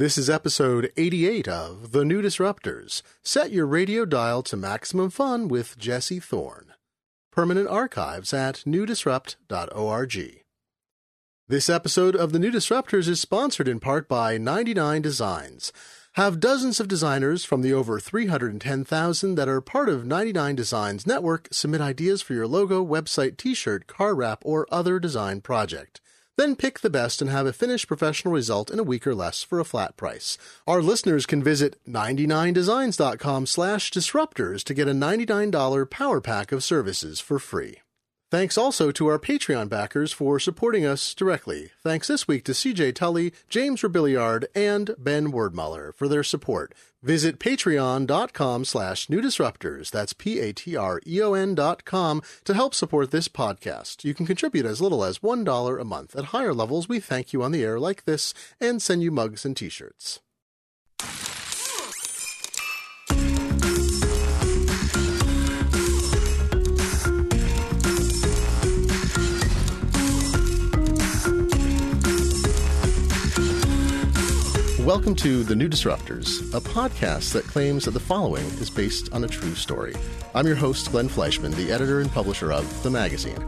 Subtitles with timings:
[0.00, 3.02] This is episode 88 of The New Disruptors.
[3.22, 6.72] Set your radio dial to maximum fun with Jesse Thorn.
[7.30, 10.42] Permanent archives at newdisrupt.org.
[11.48, 15.70] This episode of The New Disruptors is sponsored in part by 99 Designs.
[16.14, 21.46] Have dozens of designers from the over 310,000 that are part of 99 Designs network
[21.52, 26.00] submit ideas for your logo, website, t-shirt, car wrap, or other design project.
[26.40, 29.42] Then pick the best and have a finished professional result in a week or less
[29.42, 30.38] for a flat price.
[30.66, 37.20] Our listeners can visit 99designs.com slash disruptors to get a $99 power pack of services
[37.20, 37.80] for free.
[38.30, 41.70] Thanks also to our Patreon backers for supporting us directly.
[41.82, 46.72] Thanks this week to CJ Tully, James Robilliard, and Ben Werdmuller for their support.
[47.02, 49.90] Visit patreon.com slash new disruptors.
[49.90, 54.04] That's P-A-T-R-E-O-N dot com to help support this podcast.
[54.04, 56.14] You can contribute as little as $1 a month.
[56.14, 59.44] At higher levels, we thank you on the air like this and send you mugs
[59.44, 60.20] and t-shirts.
[74.86, 79.24] Welcome to The New Disruptors, a podcast that claims that the following is based on
[79.24, 79.94] a true story.
[80.34, 83.44] I'm your host, Glenn Fleishman, the editor and publisher of the magazine.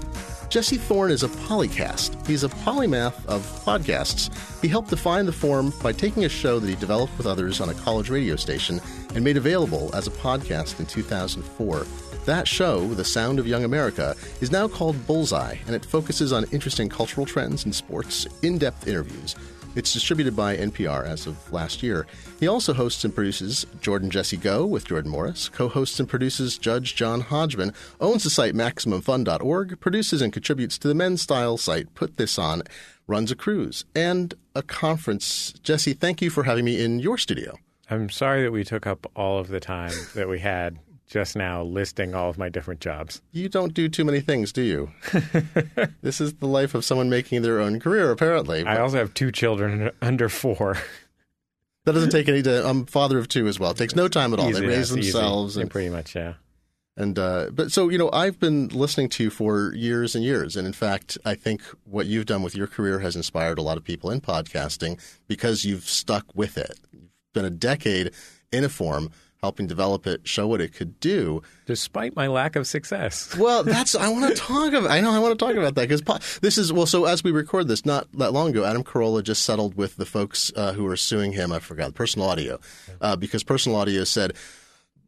[0.50, 2.27] Jesse Thorn is a polycast.
[2.27, 4.30] He's a polymath of podcasts.
[4.60, 7.70] He helped define the form by taking a show that he developed with others on
[7.70, 8.78] a college radio station
[9.14, 11.86] and made available as a podcast in 2004.
[12.27, 16.44] That show, The Sound of Young America, is now called Bullseye, and it focuses on
[16.53, 19.34] interesting cultural trends and sports, in depth interviews.
[19.75, 22.06] It's distributed by NPR as of last year.
[22.39, 26.59] He also hosts and produces Jordan Jesse Go with Jordan Morris, co hosts and produces
[26.59, 31.95] Judge John Hodgman, owns the site MaximumFun.org, produces and contributes to the men's style site
[31.95, 32.62] Put This On,
[33.06, 35.53] runs a cruise, and a conference.
[35.62, 37.56] Jesse, thank you for having me in your studio.
[37.89, 40.78] I'm sorry that we took up all of the time that we had
[41.12, 43.20] just now listing all of my different jobs.
[43.32, 44.91] You don't do too many things, do you?
[46.00, 48.64] this is the life of someone making their own career, apparently.
[48.64, 50.78] I also have two children under four.
[51.84, 52.42] That doesn't take any.
[52.42, 52.64] time.
[52.64, 53.72] I'm father of two as well.
[53.72, 54.48] It takes no time at all.
[54.48, 56.34] Easy, they raise themselves, and pretty much, yeah.
[56.97, 60.54] And uh, but so you know, I've been listening to you for years and years,
[60.54, 63.78] and in fact, I think what you've done with your career has inspired a lot
[63.78, 66.78] of people in podcasting because you've stuck with it.
[66.92, 68.12] You've been a decade
[68.53, 69.10] in a form
[69.42, 71.42] helping develop it, show what it could do.
[71.66, 73.36] Despite my lack of success.
[73.42, 74.91] Well, that's I want to talk about.
[74.91, 76.86] I know I want to talk about that because this is well.
[76.86, 80.06] So as we record this, not that long ago, Adam Carolla just settled with the
[80.06, 81.50] folks uh, who are suing him.
[81.50, 82.60] I forgot Personal Audio
[83.00, 84.34] uh, because Personal Audio said,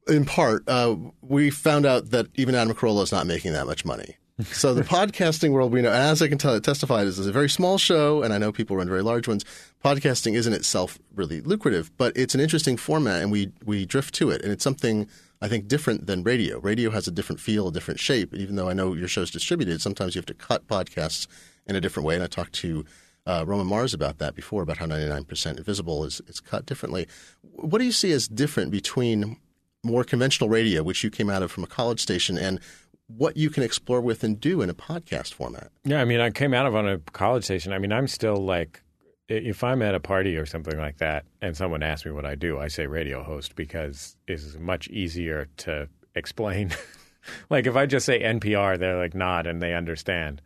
[0.08, 3.84] in part, uh, we found out that even Adam Carolla is not making that much
[3.84, 4.16] money.
[4.42, 7.78] So the podcasting world, we know, as I can tell, testify, is a very small
[7.78, 9.44] show, and I know people run very large ones.
[9.84, 14.30] Podcasting isn't itself really lucrative, but it's an interesting format, and we we drift to
[14.30, 15.08] it, and it's something
[15.40, 16.58] I think different than radio.
[16.58, 18.34] Radio has a different feel, a different shape.
[18.34, 21.26] Even though I know your show's distributed, sometimes you have to cut podcasts
[21.66, 22.84] in a different way, and I talked to.
[23.26, 27.08] Uh, Roman Mars about that before, about how 99% Invisible is, is cut differently.
[27.40, 29.38] What do you see as different between
[29.84, 32.60] more conventional radio, which you came out of from a college station, and
[33.06, 35.70] what you can explore with and do in a podcast format.
[35.84, 37.72] Yeah, I mean, I came out of on a college station.
[37.72, 38.82] I mean, I'm still like,
[39.28, 42.34] if I'm at a party or something like that, and someone asks me what I
[42.34, 46.72] do, I say radio host because it's much easier to explain.
[47.50, 50.40] like if I just say NPR, they're like nod and they understand.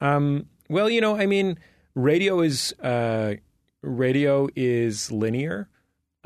[0.00, 1.58] Um, well, you know, I mean,
[1.94, 3.34] radio is uh,
[3.82, 5.68] radio is linear.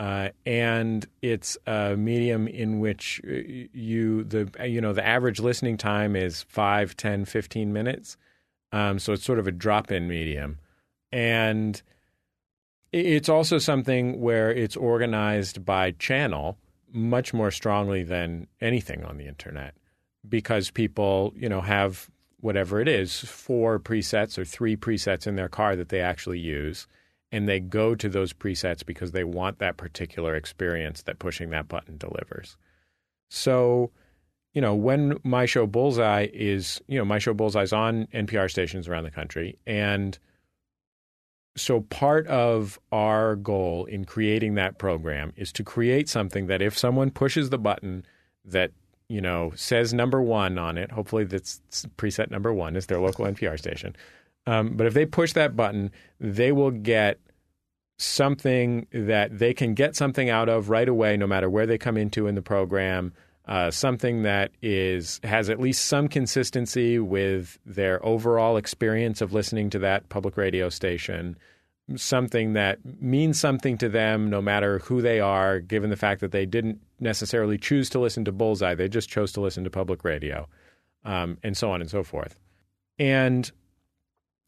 [0.00, 3.32] Uh, and it's a medium in which uh,
[3.74, 8.16] you the you know the average listening time is 5 10 15 minutes.
[8.72, 10.58] Um, so it's sort of a drop-in medium.
[11.12, 11.82] And
[12.92, 16.56] it's also something where it's organized by channel
[16.90, 19.74] much more strongly than anything on the internet
[20.26, 22.08] because people you know have
[22.40, 26.86] whatever it is four presets or three presets in their car that they actually use
[27.32, 31.68] and they go to those presets because they want that particular experience that pushing that
[31.68, 32.56] button delivers.
[33.30, 33.90] So,
[34.52, 38.50] you know, when my show Bullseye is, you know, my show Bullseye is on NPR
[38.50, 39.56] stations around the country.
[39.66, 40.18] And
[41.56, 46.76] so part of our goal in creating that program is to create something that if
[46.76, 48.04] someone pushes the button
[48.44, 48.72] that,
[49.08, 51.60] you know, says number one on it, hopefully that's
[51.96, 53.94] preset number one is their local NPR station.
[54.46, 57.18] Um, but if they push that button, they will get
[58.02, 61.96] something that they can get something out of right away, no matter where they come
[61.96, 63.12] into in the program.
[63.46, 69.70] Uh, something that is has at least some consistency with their overall experience of listening
[69.70, 71.36] to that public radio station.
[71.96, 76.32] something that means something to them, no matter who they are, given the fact that
[76.32, 80.04] they didn't necessarily choose to listen to Bullseye, they just chose to listen to public
[80.04, 80.46] radio,
[81.04, 82.38] um, and so on and so forth.
[82.98, 83.50] And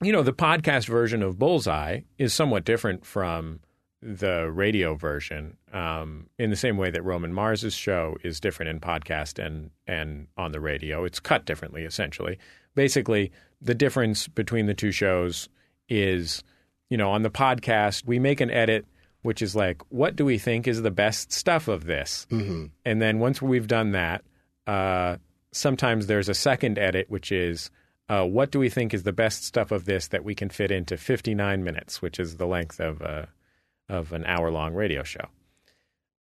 [0.02, 3.60] you know, the podcast version of Bullseye is somewhat different from
[4.00, 8.80] the radio version, um, in the same way that Roman Mars's show is different in
[8.80, 11.04] podcast and and on the radio.
[11.04, 12.38] It's cut differently, essentially.
[12.74, 15.48] Basically, the difference between the two shows
[15.88, 16.42] is,
[16.90, 18.86] you know, on the podcast we make an edit
[19.22, 22.26] which is like, what do we think is the best stuff of this?
[22.30, 22.66] Mm-hmm.
[22.84, 24.24] And then once we've done that,
[24.66, 25.16] uh,
[25.52, 27.70] sometimes there's a second edit, which is
[28.12, 30.70] uh, what do we think is the best stuff of this that we can fit
[30.70, 33.24] into 59 minutes, which is the length of uh,
[33.88, 35.28] of an hour long radio show.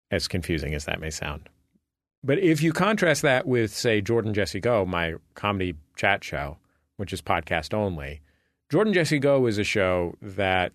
[0.10, 1.50] As confusing as that may sound.
[2.24, 6.58] But if you contrast that with, say, Jordan Jesse Go, my comedy chat show,
[6.96, 8.22] which is podcast only,
[8.70, 10.72] Jordan Jesse Go is a show that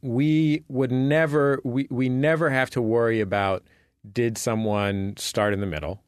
[0.00, 3.62] we would never we, we never have to worry about
[4.10, 6.00] did someone start in the middle.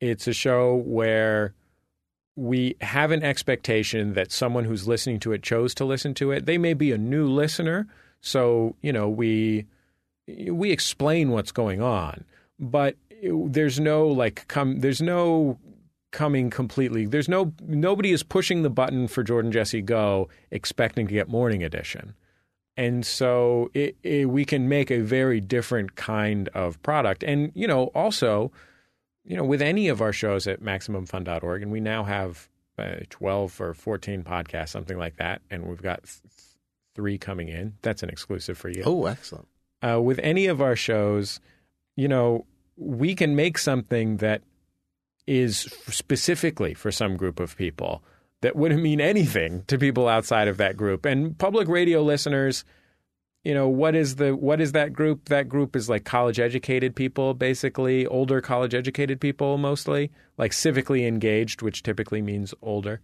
[0.00, 1.54] It's a show where
[2.38, 6.46] we have an expectation that someone who's listening to it chose to listen to it.
[6.46, 7.88] They may be a new listener,
[8.20, 9.66] so you know we
[10.46, 12.24] we explain what's going on,
[12.60, 15.58] but there's no like come there's no
[16.12, 17.06] coming completely.
[17.06, 21.64] There's no nobody is pushing the button for Jordan Jesse Go expecting to get morning
[21.64, 22.14] edition.
[22.76, 27.24] And so it, it, we can make a very different kind of product.
[27.24, 28.52] And, you know, also,
[29.28, 32.48] you know, with any of our shows at MaximumFun.org, and we now have
[32.78, 36.22] uh, 12 or 14 podcasts, something like that, and we've got th-
[36.94, 37.74] three coming in.
[37.82, 38.82] That's an exclusive for you.
[38.86, 39.46] Oh, excellent.
[39.86, 41.40] Uh, with any of our shows,
[41.94, 42.46] you know,
[42.76, 44.42] we can make something that
[45.26, 45.58] is
[45.88, 48.02] specifically for some group of people
[48.40, 51.04] that wouldn't mean anything to people outside of that group.
[51.04, 52.64] And public radio listeners,
[53.44, 55.28] you know, what is the what is that group?
[55.28, 61.06] That group is like college educated people, basically, older college educated people mostly, like civically
[61.06, 63.00] engaged, which typically means older.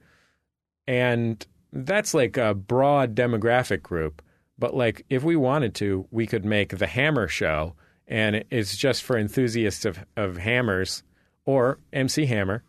[0.86, 4.22] And that's like a broad demographic group.
[4.58, 7.74] But like if we wanted to, we could make the Hammer show
[8.06, 11.02] and it's just for enthusiasts of, of hammers
[11.44, 12.62] or MC Hammer.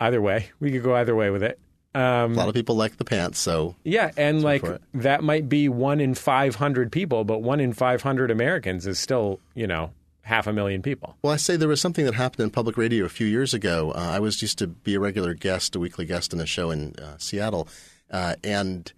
[0.00, 1.60] Either way, we could go either way with it.
[1.94, 5.68] Um, A lot of people like the pants, so yeah, and like that might be
[5.68, 9.90] one in 500 people, but one in 500 Americans is still, you know,
[10.22, 11.16] half a million people.
[11.22, 13.92] Well, I say there was something that happened in public radio a few years ago.
[13.94, 16.70] Uh, I was used to be a regular guest, a weekly guest in a show
[16.70, 17.68] in uh, Seattle,
[18.10, 18.90] uh, and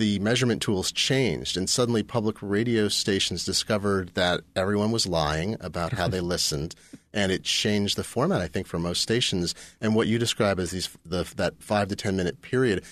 [0.00, 5.92] the measurement tools changed, and suddenly public radio stations discovered that everyone was lying about
[5.92, 6.74] how they listened,
[7.12, 8.40] and it changed the format.
[8.40, 11.96] I think for most stations, and what you describe as these the, that five to
[11.96, 12.82] ten minute period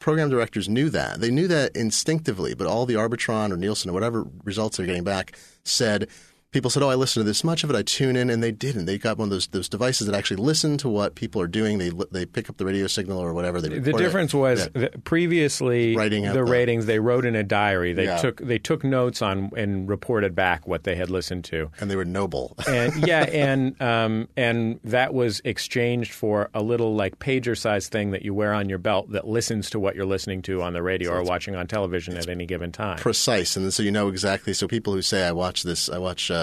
[0.00, 1.20] program directors knew that.
[1.20, 5.04] They knew that instinctively, but all the Arbitron or Nielsen or whatever results they're getting
[5.04, 6.08] back said
[6.52, 7.76] people said, "Oh, I listened to this much of it.
[7.76, 8.84] I tune in," and they didn't.
[8.86, 11.78] They got one of those those devices that actually listen to what people are doing.
[11.78, 13.60] They they pick up the radio signal or whatever.
[13.60, 14.04] They The record it.
[14.04, 14.88] difference was Yeah.
[15.04, 17.92] previously Writing the the- ratings they wrote in a diary.
[17.92, 18.18] They Yeah.
[18.18, 21.70] took they took notes on and reported back what they had listened to.
[21.80, 22.54] and they were noble.
[22.68, 28.10] and yeah, and um, and that was exchanged for a little like pager size thing
[28.10, 30.82] that you wear on your belt that listens to what you're listening to on the
[30.82, 32.98] radio or watching on television at any given time.
[32.98, 34.52] precise, and so you know exactly.
[34.52, 36.41] So people who say, "I watch this, I watch uh,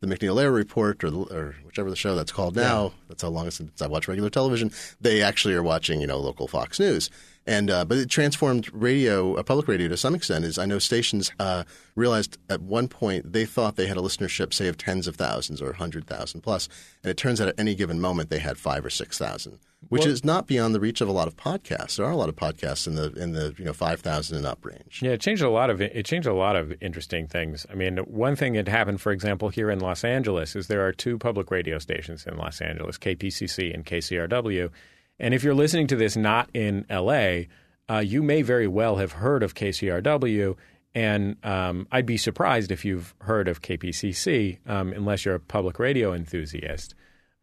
[0.00, 3.28] the MacNeil Lehrer Report or, the, or whichever the show that's called now," that's how
[3.28, 4.70] long since I watch regular television.
[5.00, 7.10] They actually are watching, you know, local Fox News.
[7.50, 10.44] And uh, but it transformed radio, uh, public radio, to some extent.
[10.44, 11.64] Is I know stations uh,
[11.96, 15.60] realized at one point they thought they had a listenership, say, of tens of thousands
[15.60, 16.68] or hundred thousand plus,
[17.02, 20.02] and it turns out at any given moment they had five or six thousand, which
[20.04, 21.96] Well- is not beyond the reach of a lot of podcasts.
[21.96, 24.46] There are a lot of podcasts in the in the you know five thousand and
[24.46, 25.00] up range.
[25.02, 27.66] Yeah, it changed a lot of it changed a lot of interesting things.
[27.68, 30.92] I mean, one thing that happened, for example, here in Los Angeles, is there are
[30.92, 34.70] two public radio stations in Los Angeles, KPCC and KCRW.
[35.20, 37.42] And if you're listening to this not in LA,
[37.88, 40.56] uh, you may very well have heard of KCRW.
[40.94, 45.78] And um, I'd be surprised if you've heard of KPCC, um, unless you're a public
[45.78, 46.94] radio enthusiast.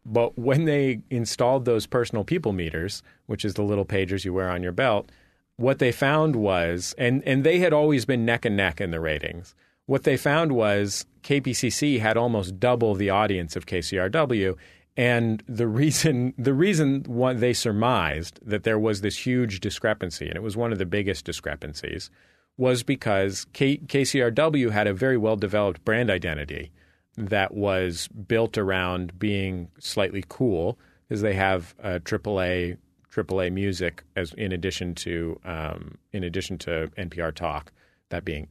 [0.04, 4.50] But when they installed those personal people meters, which is the little pagers you wear
[4.50, 5.10] on your belt,
[5.56, 9.00] what they found was, and, and they had always been neck and neck in the
[9.00, 9.54] ratings.
[9.86, 14.56] What they found was KPCC had almost double the audience of KCRW.
[14.98, 20.34] And the reason, the reason why they surmised that there was this huge discrepancy, and
[20.36, 22.10] it was one of the biggest discrepancies,
[22.56, 26.72] was because K- KCRW had a very well developed brand identity
[27.16, 30.76] that was built around being slightly cool
[31.08, 32.76] because they have AAA
[33.12, 37.72] AAA music as in addition to um, in addition to NPR Talk.
[38.08, 38.48] that being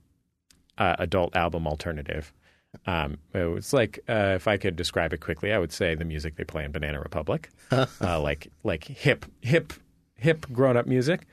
[0.78, 2.34] uh, adult album alternative.
[2.86, 6.36] Um, it's like uh, if I could describe it quickly, I would say the music
[6.36, 7.86] they play in Banana Republic, uh,
[8.22, 9.74] like like hip hip
[10.16, 11.26] hip grown up music,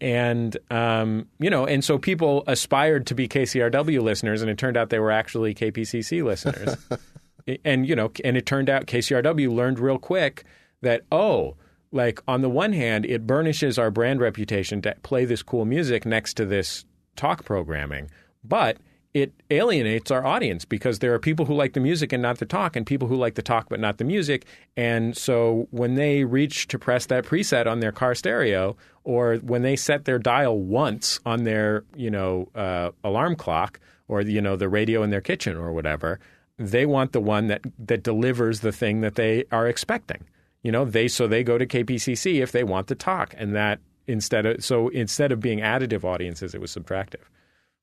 [0.00, 4.76] and um, you know, and so people aspired to be KCRW listeners, and it turned
[4.76, 6.76] out they were actually KPCC listeners,
[7.64, 10.44] and you know, and it turned out KCRW learned real quick
[10.82, 11.56] that oh.
[11.92, 16.06] Like on the one hand, it burnishes our brand reputation to play this cool music
[16.06, 16.84] next to this
[17.16, 18.08] talk programming,
[18.44, 18.76] but
[19.12, 22.46] it alienates our audience because there are people who like the music and not the
[22.46, 24.46] talk, and people who like the talk but not the music.
[24.76, 29.62] And so when they reach to press that preset on their car stereo, or when
[29.62, 34.56] they set their dial once on their you know uh, alarm clock, or you know
[34.56, 36.20] the radio in their kitchen or whatever,
[36.58, 40.24] they want the one that that delivers the thing that they are expecting.
[40.62, 43.80] You know, they so they go to KPCC if they want to talk, and that
[44.06, 47.24] instead of so instead of being additive audiences, it was subtractive.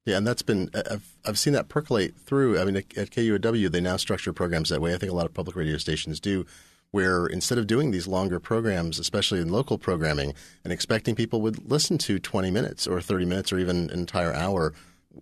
[0.08, 2.58] Yeah, and that's been I've I've seen that percolate through.
[2.58, 4.94] I mean, at, at KUOW, they now structure programs that way.
[4.94, 6.46] I think a lot of public radio stations do,
[6.92, 10.34] where instead of doing these longer programs, especially in local programming,
[10.64, 14.34] and expecting people would listen to 20 minutes or 30 minutes or even an entire
[14.34, 14.74] hour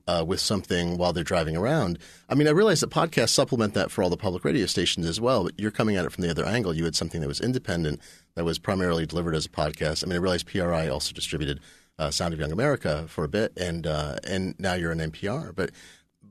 [0.07, 1.97] uh, with something while they're driving around.
[2.29, 5.19] I mean, I realize that podcasts supplement that for all the public radio stations as
[5.19, 6.75] well, but you're coming at it from the other angle.
[6.75, 8.01] You had something that was independent,
[8.35, 10.03] that was primarily delivered as a podcast.
[10.03, 11.59] I mean, I realize PRI also distributed
[11.97, 15.55] uh, Sound of Young America for a bit, and uh, and now you're an NPR.
[15.55, 15.71] But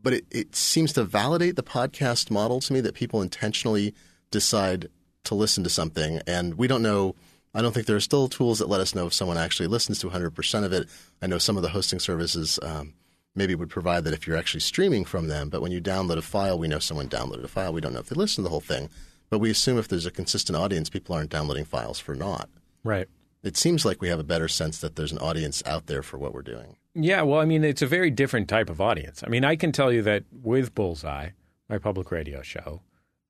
[0.02, 3.94] but it, it seems to validate the podcast model to me that people intentionally
[4.30, 4.88] decide
[5.24, 7.14] to listen to something, and we don't know.
[7.56, 10.00] I don't think there are still tools that let us know if someone actually listens
[10.00, 10.88] to 100% of it.
[11.22, 12.94] I know some of the hosting services um,
[13.36, 16.22] maybe would provide that if you're actually streaming from them, but when you download a
[16.22, 17.72] file, we know someone downloaded a file.
[17.72, 18.90] We don't know if they listened to the whole thing,
[19.30, 22.48] but we assume if there's a consistent audience, people aren't downloading files for naught.
[22.82, 23.08] Right
[23.44, 26.18] it seems like we have a better sense that there's an audience out there for
[26.18, 26.76] what we're doing.
[26.94, 29.22] Yeah, well, I mean, it's a very different type of audience.
[29.24, 31.30] I mean, I can tell you that with Bullseye,
[31.68, 32.82] my public radio show,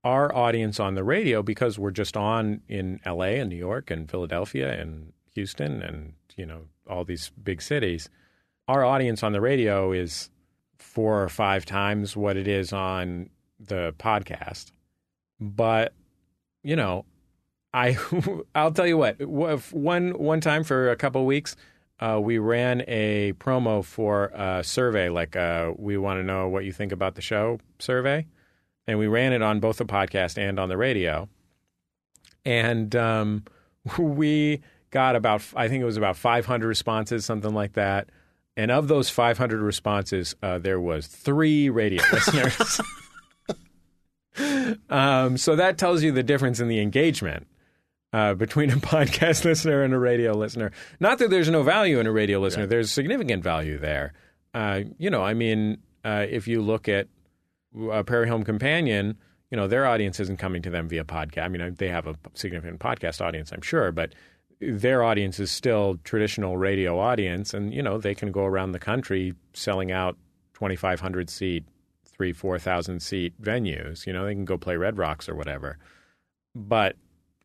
[0.04, 4.10] our audience on the radio, because we're just on in LA and New York and
[4.10, 8.08] Philadelphia and Houston and, you know, all these big cities,
[8.68, 10.30] our audience on the radio is
[10.78, 14.70] four or five times what it is on the podcast.
[15.40, 15.92] But,
[16.62, 17.04] you know,
[17.74, 17.98] I
[18.54, 19.20] I'll tell you what.
[19.20, 21.56] One one time for a couple weeks,
[21.98, 26.64] uh, we ran a promo for a survey, like uh, we want to know what
[26.64, 28.26] you think about the show survey,
[28.86, 31.28] and we ran it on both the podcast and on the radio,
[32.44, 33.44] and um,
[33.98, 38.08] we got about I think it was about 500 responses, something like that.
[38.56, 42.80] And of those 500 responses, uh, there was three radio listeners.
[44.88, 47.48] um, so that tells you the difference in the engagement
[48.14, 50.70] uh, between a podcast listener and a radio listener.
[51.00, 52.68] Not that there's no value in a radio listener, yeah.
[52.68, 54.12] there's significant value there.
[54.54, 57.08] Uh, you know, I mean, uh, if you look at
[58.06, 59.18] Prairie Home Companion,
[59.50, 61.42] you know, their audience isn't coming to them via podcast.
[61.44, 64.14] I mean, they have a significant podcast audience, I'm sure, but
[64.60, 68.78] their audience is still traditional radio audience, and you know, they can go around the
[68.78, 70.16] country selling out
[70.54, 71.64] 2,500 seat,
[72.06, 74.06] three, four thousand seat venues.
[74.06, 75.78] You know, they can go play Red Rocks or whatever.
[76.54, 76.94] But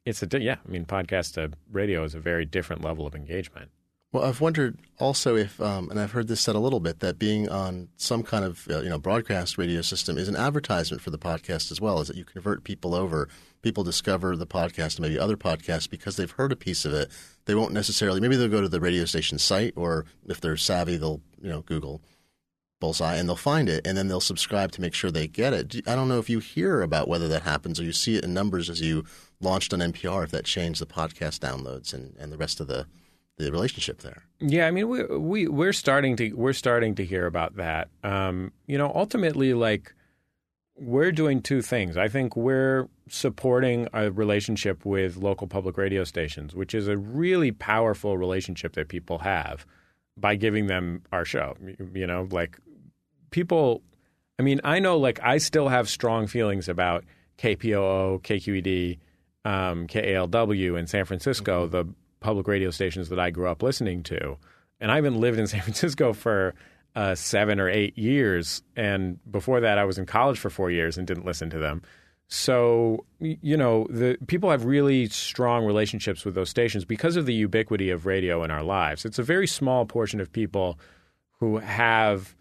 [0.10, 0.58] it's a yeah.
[0.66, 3.72] I mean, podcast to radio is a very different level of engagement.
[4.12, 7.20] Well, I've wondered also if, um, and I've heard this said a little bit, that
[7.20, 11.12] being on some kind of uh, you know broadcast radio system is an advertisement for
[11.12, 12.01] the podcast as well.
[12.01, 13.30] Is that you convert people over,
[13.62, 17.12] people discover the podcast and maybe other podcasts because they've heard a piece of it.
[17.46, 18.20] They won't necessarily.
[18.20, 21.62] Maybe they'll go to the radio station site, or if they're savvy, they'll you know
[21.62, 22.01] Google
[22.80, 25.88] Bullseye and they'll find it and then they'll subscribe to make sure they get it.
[25.88, 28.34] I don't know if you hear about whether that happens or you see it in
[28.34, 29.04] numbers as you
[29.41, 32.86] launched on NPR, if that changed the podcast downloads and, and the rest of the
[33.38, 34.24] the relationship there.
[34.39, 37.88] Yeah, I mean we we we're starting to we're starting to hear about that.
[38.03, 39.93] Um, you know, ultimately, like
[40.77, 41.98] we're doing two things.
[41.98, 47.51] I think we're supporting a relationship with local public radio stations, which is a really
[47.51, 49.65] powerful relationship that people have
[50.17, 51.55] by giving them our show.
[51.93, 52.58] You know, like
[53.31, 53.81] people.
[54.38, 57.03] I mean, I know, like I still have strong feelings about
[57.39, 59.00] KPOO, KQED
[59.46, 61.72] um, KALW in San Francisco, mm-hmm.
[61.72, 64.38] the public radio stations that I grew up listening to.
[64.79, 66.53] And I haven't lived in San Francisco for
[66.96, 68.62] uh, seven or eight years.
[68.75, 71.81] And before that, I was in college for four years and didn't listen to them.
[72.31, 77.34] So, you know, the people have really strong relationships with those stations because of the
[77.34, 79.03] ubiquity of radio in our lives.
[79.03, 80.79] It's a very small portion of people
[81.39, 82.36] who have,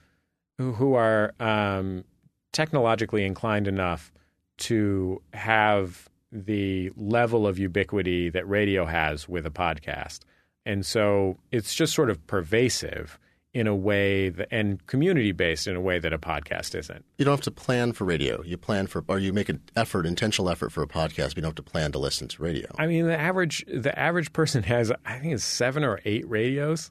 [0.59, 2.05] who are um,
[2.52, 4.12] technologically inclined enough
[4.59, 10.21] to have the level of ubiquity that radio has with a podcast.
[10.67, 13.19] And so it's just sort of pervasive
[13.55, 17.03] in a way that, and community based in a way that a podcast isn't.
[17.17, 18.43] You don't have to plan for radio.
[18.43, 21.29] You plan for, or you make an effort, intentional effort for a podcast.
[21.29, 22.69] But you don't have to plan to listen to radio.
[22.79, 26.91] I mean, the average the average person has, I think, it's seven or eight radios.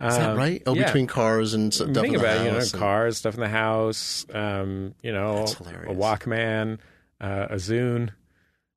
[0.00, 0.62] Is that Um, right?
[0.66, 0.86] Oh, yeah.
[0.86, 3.34] between cars and stuff Think in the about it, you know, house and- cars, stuff
[3.34, 5.94] in the house, um, you know, a.
[5.94, 6.78] Walkman,
[7.20, 8.10] uh, a Zune.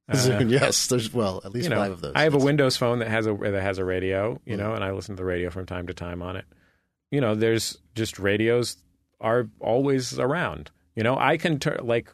[0.09, 2.13] Uh, Zune, yes, there's well at least you know, five of those.
[2.15, 4.59] I have a Windows phone that has a that has a radio, you Mm.
[4.59, 6.45] know, and I listen to the radio from time to time on it.
[7.11, 8.77] You know, there's just radios
[9.21, 10.71] are always around.
[10.95, 12.09] You know, I can turn like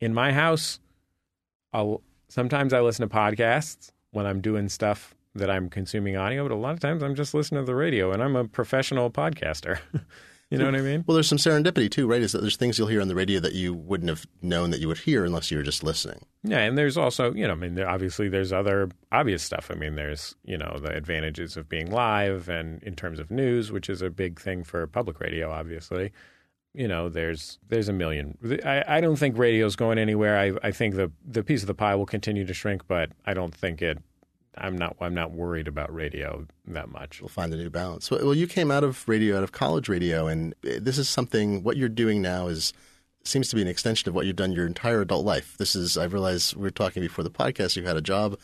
[0.00, 0.80] in my house.
[1.72, 6.52] I'll sometimes I listen to podcasts when I'm doing stuff that I'm consuming audio, but
[6.52, 9.78] a lot of times I'm just listening to the radio, and I'm a professional podcaster.
[10.50, 11.04] you know what I mean?
[11.06, 12.20] Well, there's some serendipity too, right?
[12.20, 14.80] Is that there's things you'll hear on the radio that you wouldn't have known that
[14.80, 16.24] you would hear unless you were just listening.
[16.42, 19.70] Yeah, and there's also, you know, I mean, there, obviously there's other obvious stuff.
[19.70, 23.70] I mean, there's, you know, the advantages of being live and in terms of news,
[23.70, 26.10] which is a big thing for public radio, obviously.
[26.74, 28.38] You know, there's there's a million.
[28.64, 30.38] I, I don't think radio's going anywhere.
[30.38, 33.34] I, I think the the piece of the pie will continue to shrink, but I
[33.34, 33.98] don't think it.
[34.56, 37.20] I'm not I'm not worried about radio that much.
[37.20, 38.10] We'll find a new balance.
[38.10, 41.62] Well, you came out of radio, out of college radio, and uh, this is something.
[41.62, 42.72] What you're doing now is
[43.22, 45.56] seems to be an extension of what you've done your entire adult life.
[45.58, 45.96] This is.
[45.96, 47.76] I realize we are talking before the podcast.
[47.76, 48.38] You had a job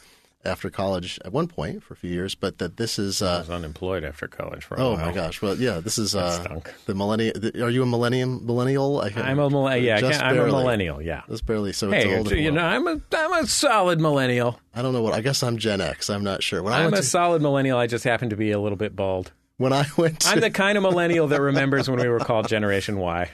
[0.47, 3.21] after college at one point for a few years, but that this is.
[3.21, 5.07] I Uh, was unemployed after college for a oh while.
[5.07, 5.43] my gosh!
[5.43, 6.73] Well, yeah, this is uh, stunk.
[6.87, 7.35] the millennium.
[7.63, 9.01] Are you a millennium millennial?
[9.01, 11.03] I, I'm a mil- yeah, just I am a millennial.
[11.03, 11.23] Yeah.
[11.29, 11.73] Just barely.
[11.73, 12.31] So it's Hey, old.
[12.31, 14.59] you know, I'm a I'm a solid millennial.
[14.75, 15.15] I don't know what.
[15.15, 16.09] I guess I'm Gen X.
[16.09, 16.63] I'm not sure.
[16.63, 17.79] When I I'm a to, solid millennial.
[17.79, 19.33] I just happen to be a little bit bald.
[19.59, 22.49] when I went to, I'm the kind of millennial that remembers when we were called
[22.49, 23.31] Generation Y.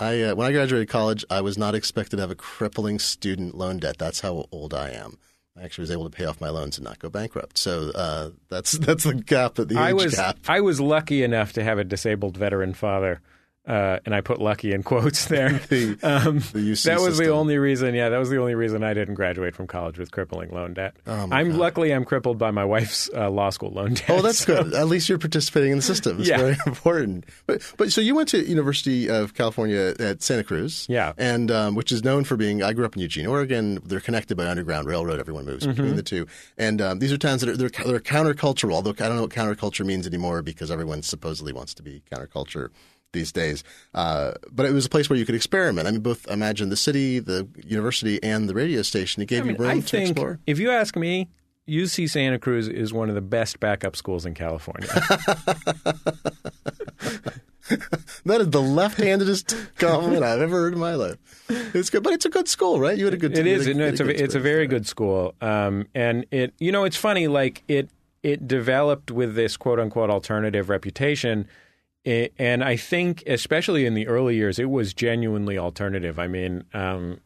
[0.00, 3.54] I uh, when I graduated college, I was not expected to have a crippling student
[3.56, 3.96] loan debt.
[3.98, 5.18] That's how old I am.
[5.56, 7.58] I actually was able to pay off my loans and not go bankrupt.
[7.58, 10.38] So uh, that's that's the gap at the age I was gap.
[10.48, 13.20] I was lucky enough to have a disabled veteran father,
[13.66, 15.50] uh, and I put "lucky" in quotes there.
[15.68, 17.94] The- um, the that was the only reason.
[17.94, 20.94] Yeah, that was the only reason I didn't graduate from college with crippling loan debt.
[21.06, 21.58] Oh, I'm God.
[21.58, 24.10] luckily I'm crippled by my wife's uh, law school loan debt.
[24.10, 24.74] Oh, that's so- good.
[24.74, 26.20] At least you're participating in the system.
[26.20, 26.38] It's Yeah.
[26.38, 27.24] very important.
[27.46, 31.12] But but so you went to University of California at Santa Cruz, Yeah.
[31.16, 32.62] and um, which is known for being.
[32.62, 33.78] I grew up in Eugene, Oregon.
[33.84, 35.18] They're connected by Underground Railroad.
[35.20, 35.70] Everyone moves Mm-hmm.
[35.76, 36.26] between the two,
[36.58, 38.72] and um, these are towns that are they're, they're countercultural.
[38.74, 42.68] Although I don't know what counterculture means anymore because everyone supposedly wants to be counterculture
[43.14, 43.64] these days.
[43.94, 45.88] Uh, but it was a place where you could experiment.
[45.88, 49.22] I mean, both imagine the city, the university, and the radio station.
[49.22, 50.38] It gave I mean, you room I to think explore.
[50.46, 51.30] if you ask me,
[51.66, 54.90] UC Santa Cruz is one of the best backup schools in California.
[58.26, 61.16] That is the left-handedest compliment I've ever heard in my life.
[61.48, 62.96] It's good, but it's a good school, right?
[62.96, 63.36] You had a good.
[63.36, 63.66] It is.
[63.66, 66.96] a- no, it's a it's a very good school, um, and it you know it's
[66.96, 67.88] funny like it
[68.22, 71.46] it developed with this quote unquote alternative reputation,
[72.06, 76.18] i and I think especially in the early years it was genuinely alternative.
[76.18, 77.20] I mean, um,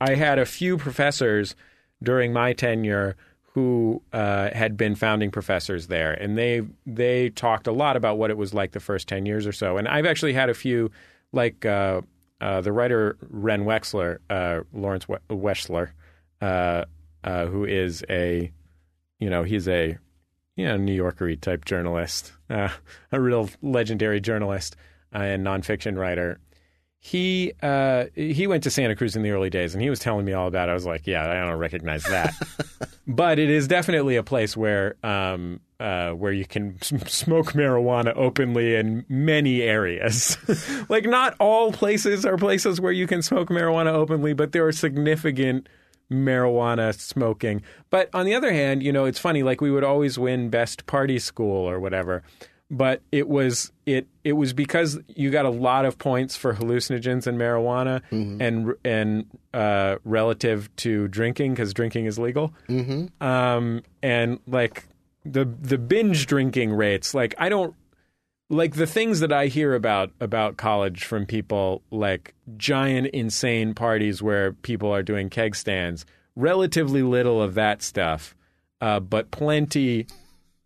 [0.00, 1.54] I had a few professors
[2.02, 3.16] during my tenure
[3.52, 8.30] who uh, had been founding professors there, and they they talked a lot about what
[8.30, 9.76] it was like the first ten years or so.
[9.76, 10.90] And I've actually had a few,
[11.32, 12.02] like uh,
[12.40, 15.16] uh, the writer Ren Weschler, uh, Lawrence we-
[16.40, 16.84] uh,
[17.22, 18.50] uh, who is a,
[19.18, 19.98] you know, he's a,
[20.60, 22.68] you know, New Yorkery type journalist, uh,
[23.12, 24.76] a real legendary journalist
[25.12, 26.38] and nonfiction writer
[27.02, 30.26] he uh, he went to Santa Cruz in the early days, and he was telling
[30.26, 30.72] me all about it.
[30.72, 32.34] I was like, yeah, I don't recognize that,
[33.06, 38.74] but it is definitely a place where um, uh, where you can smoke marijuana openly
[38.74, 40.36] in many areas.
[40.90, 44.72] like, not all places are places where you can smoke marijuana openly, but there are
[44.72, 45.68] significant
[46.10, 47.62] marijuana smoking.
[47.90, 49.42] But on the other hand, you know, it's funny.
[49.42, 52.22] Like, we would always win best party school or whatever
[52.70, 57.26] but it was it it was because you got a lot of points for hallucinogens
[57.26, 58.00] and marijuana
[58.40, 63.06] and and uh, relative to drinking because drinking is legal mm-hmm.
[63.26, 64.86] um, and like
[65.24, 67.74] the the binge drinking rates like I don't
[68.50, 74.22] like the things that I hear about about college from people like giant insane parties
[74.22, 76.04] where people are doing keg stands
[76.36, 78.34] relatively little of that stuff
[78.80, 80.06] uh, but plenty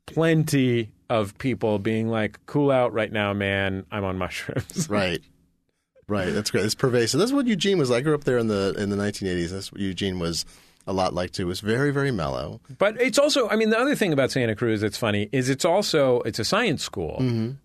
[0.07, 3.85] plenty of people being like, "Cool out right now, man.
[3.90, 5.20] I'm on mushrooms." Right,
[6.09, 6.33] right.
[6.33, 6.64] That's great.
[6.64, 7.18] It's pervasive.
[7.18, 7.90] That's what Eugene was.
[7.90, 9.51] I grew up there in the in the 1980s.
[9.51, 10.44] That's what Eugene was
[10.87, 11.42] a lot like too.
[11.42, 12.61] It was very very mellow.
[12.79, 15.64] But it's also, I mean, the other thing about Santa Cruz that's funny is it's
[15.64, 17.16] also it's a science school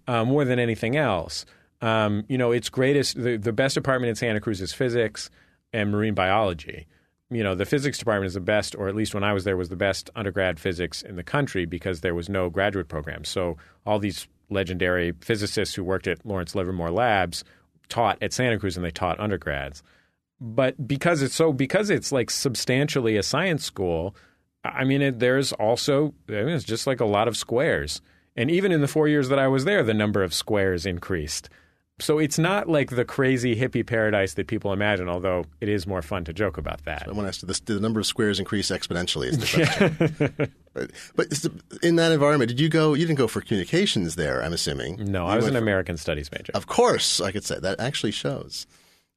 [0.08, 1.46] uh, more than anything else.
[1.82, 5.30] Um, you know, its greatest, the, the best department in Santa Cruz is physics
[5.72, 6.88] and marine biology.
[7.30, 9.56] You know, the physics department is the best, or at least when I was there,
[9.56, 13.24] was the best undergrad physics in the country because there was no graduate program.
[13.24, 13.56] So
[13.86, 17.44] all these legendary physicists who worked at Lawrence Livermore Labs
[17.88, 19.84] taught at Santa Cruz and they taught undergrads.
[20.42, 24.16] But because it's so because it's like substantially a science school,
[24.64, 28.02] I mean, it, there's also I mean, it's just like a lot of squares.
[28.36, 31.50] And even in the four years that I was there, the number of squares increased.
[32.02, 36.02] So it's not like the crazy hippie paradise that people imagine, although it is more
[36.02, 37.04] fun to joke about that.
[37.06, 39.26] I want to ask, did the number of squares increase exponentially?
[39.28, 39.48] Is the
[40.16, 40.54] question.
[40.74, 42.94] but, but in that environment, did you go?
[42.94, 45.04] You didn't go for communications there, I'm assuming.
[45.12, 46.54] No, You I was an for- American Studies major.
[46.54, 48.66] Of course, I could say that actually shows.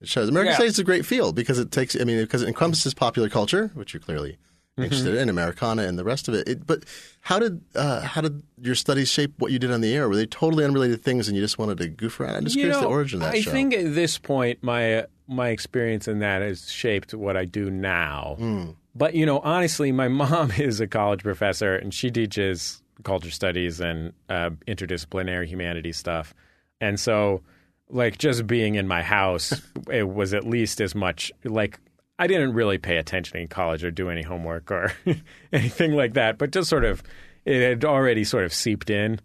[0.03, 0.29] It shows.
[0.29, 0.57] American Yeah.
[0.57, 1.99] Studies is a great field because it takes.
[1.99, 4.39] I mean, because it encompasses popular culture, which you're clearly
[4.73, 4.85] Mm-hmm.
[4.85, 6.49] interested in, Americana, and the rest of it.
[6.49, 6.85] it but
[7.21, 10.09] how did uh, how did your studies shape what you did on the air?
[10.09, 12.37] Were they totally unrelated things, and you just wanted to goof around?
[12.37, 13.51] I'm just You curious the origin of that I show.
[13.51, 18.37] think at this point, my my experience in that has shaped what I do now.
[18.39, 18.71] Hmm.
[18.95, 23.79] But you know, honestly, my mom is a college professor, and she teaches culture studies
[23.79, 26.33] and uh, interdisciplinary humanities stuff.
[26.81, 27.43] And so,
[27.93, 29.53] like, just being in my house,
[29.91, 31.79] it was at least as much like.
[32.19, 34.93] I didn't really pay attention in college or do any homework or
[35.53, 37.03] anything like that, but just sort of
[37.45, 39.19] it had already sort of seeped in.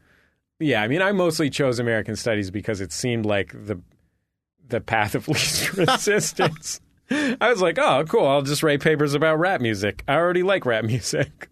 [0.60, 3.80] Yeah, I mean, I mostly chose American Studies because it seemed like the
[4.68, 6.82] the path of least resistance.
[7.10, 8.28] I was like, oh, cool.
[8.28, 10.04] I'll just write papers about rap music.
[10.08, 11.50] I already like rap music.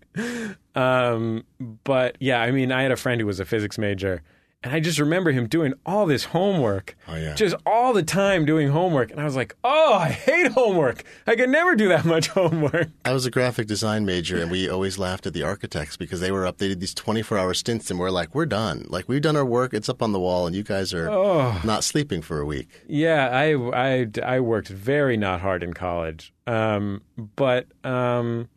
[0.76, 1.46] Um,
[1.84, 4.22] but yeah, I mean, I had a friend who was a physics major,
[4.66, 7.36] and I just remember him doing all this homework, Oh, yeah.
[7.36, 9.12] just all the time doing homework.
[9.12, 11.04] And I was like, oh, I hate homework.
[11.26, 12.90] I could never do that much homework.
[13.06, 16.32] I was a graphic design major, and we always laughed at the architects because they
[16.32, 16.58] were up.
[16.58, 18.86] They did these 24 hour stints, and we're like, "We're done.
[18.90, 19.74] Like we've done our work.
[19.74, 21.62] It's up on the wall, and you guys are Oh.
[21.64, 26.34] not sleeping for a week." Yeah, I, I, I worked very not hard in college.
[26.48, 27.04] Um,
[27.36, 28.50] but um,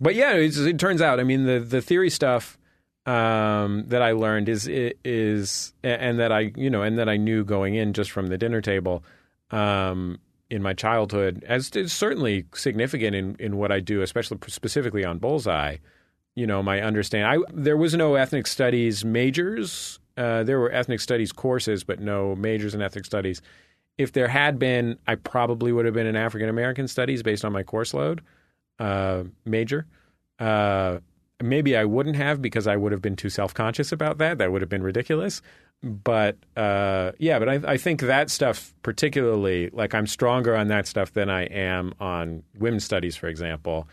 [0.00, 1.20] but yeah, it's, it turns out.
[1.20, 2.56] I mean, the the theory stuff
[3.06, 7.44] um, that I learned is is and that I you know and that I knew
[7.44, 9.04] going in just from the dinner table
[9.50, 15.04] um, in my childhood as is certainly significant in in what I do, especially specifically
[15.04, 15.76] on Bullseye.
[16.36, 17.42] You know, my understanding.
[17.42, 19.98] I there was no ethnic studies majors.
[20.16, 23.40] Uh, there were ethnic studies courses, but no majors in ethnic studies.
[23.98, 27.52] If there had been, I probably would have been in African American studies based on
[27.52, 28.22] my course load
[28.80, 29.86] uh, major.
[30.38, 30.98] Uh,
[31.42, 34.38] maybe I wouldn't have because I would have been too self conscious about that.
[34.38, 35.42] That would have been ridiculous.
[35.82, 40.86] But uh, yeah, but I, I think that stuff, particularly, like I'm stronger on that
[40.86, 43.88] stuff than I am on women's studies, for example.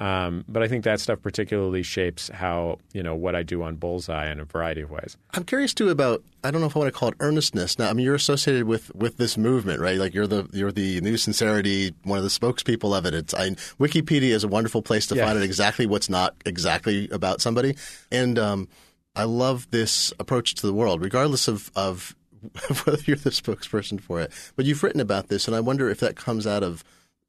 [0.00, 3.74] Um, but I think that stuff particularly shapes how you know what I do on
[3.76, 5.16] Bullseye in a variety of ways.
[5.34, 7.80] I'm curious too about I don't know if I want to call it earnestness.
[7.80, 9.98] Now, I mean, you're associated with with this movement, right?
[9.98, 13.14] Like you're the you're the new sincerity, one of the spokespeople of it.
[13.14, 15.26] It's I, Wikipedia is a wonderful place to Yeah.
[15.26, 17.74] find out exactly what's not exactly about somebody,
[18.12, 18.68] and um,
[19.16, 22.14] I love this approach to the world, regardless of of
[22.84, 24.30] whether you're the spokesperson for it.
[24.54, 26.84] But you've written about this, and I wonder if that comes out of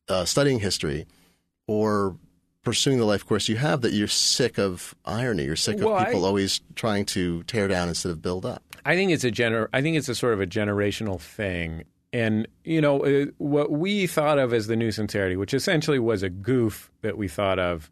[0.08, 1.08] uh, studying history
[1.67, 2.15] or
[2.63, 5.45] pursuing the life course you have that you're sick of irony.
[5.45, 8.63] You're sick Well, of I- people always trying to tear down instead of build up.
[8.86, 11.84] I think it's a gener- I think it's a sort of a generational thing.
[12.12, 16.24] And you know uh, what we thought of as the new sincerity, which essentially was
[16.24, 17.91] a goof that we thought of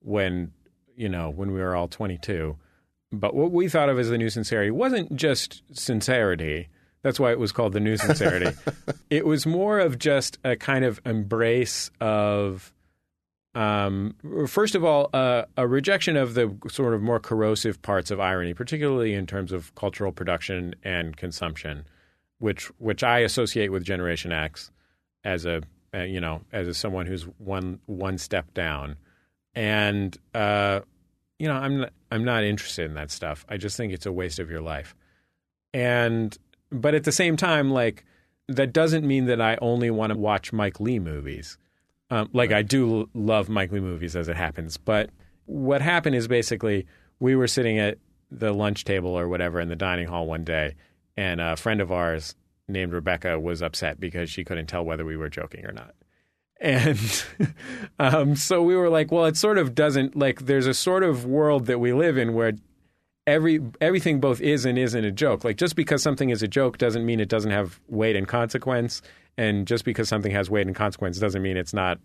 [0.00, 0.52] when
[0.96, 2.56] you know when we were all 22.
[3.10, 6.68] But what we thought of as the new sincerity wasn't just sincerity.
[7.02, 8.54] That's why it was called the new sincerity.
[9.10, 12.73] it was more of just a kind of embrace of
[13.54, 14.14] um,
[14.48, 18.52] first of all, uh, a rejection of the sort of more corrosive parts of irony,
[18.54, 21.84] particularly in terms of cultural production and consumption,
[22.38, 24.70] which which I associate with Generation X
[25.22, 25.62] as a
[25.94, 28.96] uh, you know as a, someone who's one one step down,
[29.54, 30.80] and uh,
[31.38, 33.46] you know I'm not, I'm not interested in that stuff.
[33.48, 34.96] I just think it's a waste of your life,
[35.72, 36.36] and
[36.72, 38.04] but at the same time, like
[38.48, 41.56] that doesn't mean that I only want to watch Mike Leigh movies.
[42.14, 45.10] Um, like I do love Mike Leigh movies as it happens, but
[45.46, 46.86] what happened is basically
[47.18, 47.98] we were sitting at
[48.30, 50.76] the lunch table or whatever in the dining hall one day,
[51.16, 52.36] and a friend of ours
[52.68, 55.92] named Rebecca was upset because she couldn't tell whether we were joking or not.
[56.60, 57.24] And
[57.98, 60.46] um, so we were like, well, it sort of doesn't like.
[60.46, 62.52] There's a sort of world that we live in where
[63.26, 65.44] every everything both is and isn't a joke.
[65.44, 69.02] Like just because something is a joke doesn't mean it doesn't have weight and consequence,
[69.36, 71.98] and just because something has weight and consequence doesn't mean it's not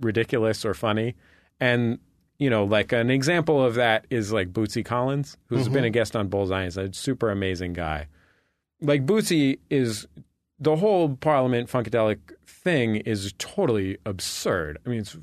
[0.00, 1.14] ridiculous or funny.
[1.60, 1.98] And
[2.38, 5.74] you know, like an example of that is like Bootsy Collins, who's mm-hmm.
[5.74, 6.64] been a guest on Bullseye.
[6.64, 8.08] He's a super amazing guy.
[8.80, 10.06] Like Bootsy is
[10.58, 14.78] the whole Parliament Funkadelic thing is totally absurd.
[14.84, 15.16] I mean, it's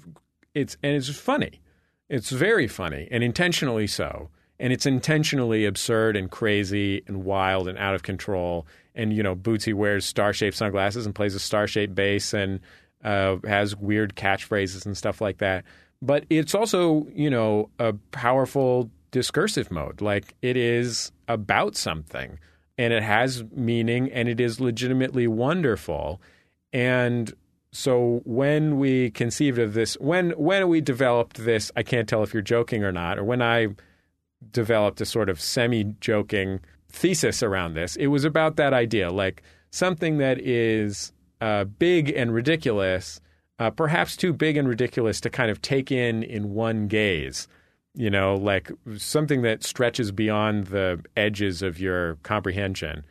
[0.53, 1.61] it's and it's funny.
[2.09, 4.29] It's very funny and intentionally so.
[4.61, 8.67] And it's intentionally absurd and crazy and wild and out of control.
[8.93, 12.59] And you know, Bootsy wears star-shaped sunglasses and plays a star-shaped bass and
[13.03, 15.65] uh, has weird catchphrases and stuff like that.
[16.01, 19.99] But it's also, you know, a powerful discursive mode.
[19.99, 22.39] Like it is about something
[22.77, 26.21] and it has meaning and it is legitimately wonderful.
[26.71, 27.33] And
[27.71, 32.31] so when we conceived of this, when when we developed this, I can't tell if
[32.31, 33.69] you're joking or not, or when I
[34.51, 40.17] developed a sort of semi-joking thesis around this, it was about that idea, like something
[40.17, 43.21] that is uh, big and ridiculous,
[43.59, 47.47] uh, perhaps too big and ridiculous to kind of take in in one gaze
[47.93, 53.03] you know, like something that stretches beyond the edges of your comprehension.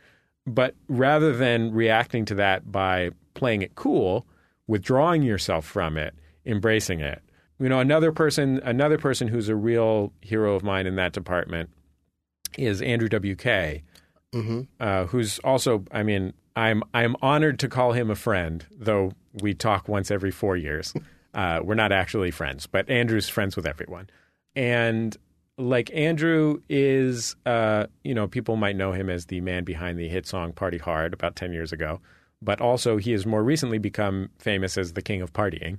[0.47, 4.25] But rather than reacting to that by playing it cool,
[4.67, 6.15] withdrawing yourself from it,
[6.45, 7.21] embracing it.
[7.61, 11.69] You know, another person, another person who's a real hero of mine in that department
[12.57, 13.83] is Andrew WK,
[14.33, 14.61] mm-hmm.
[14.79, 19.53] uh, who's also, I mean, I'm I'm honored to call him a friend, though we
[19.53, 20.93] talk once every four years.
[21.33, 24.09] Uh, we're not actually friends, but Andrew's friends with everyone
[24.55, 25.15] and
[25.57, 30.07] like Andrew is, uh, you know, people might know him as the man behind the
[30.07, 32.01] hit song "Party Hard" about ten years ago,
[32.41, 35.77] but also he has more recently become famous as the king of partying.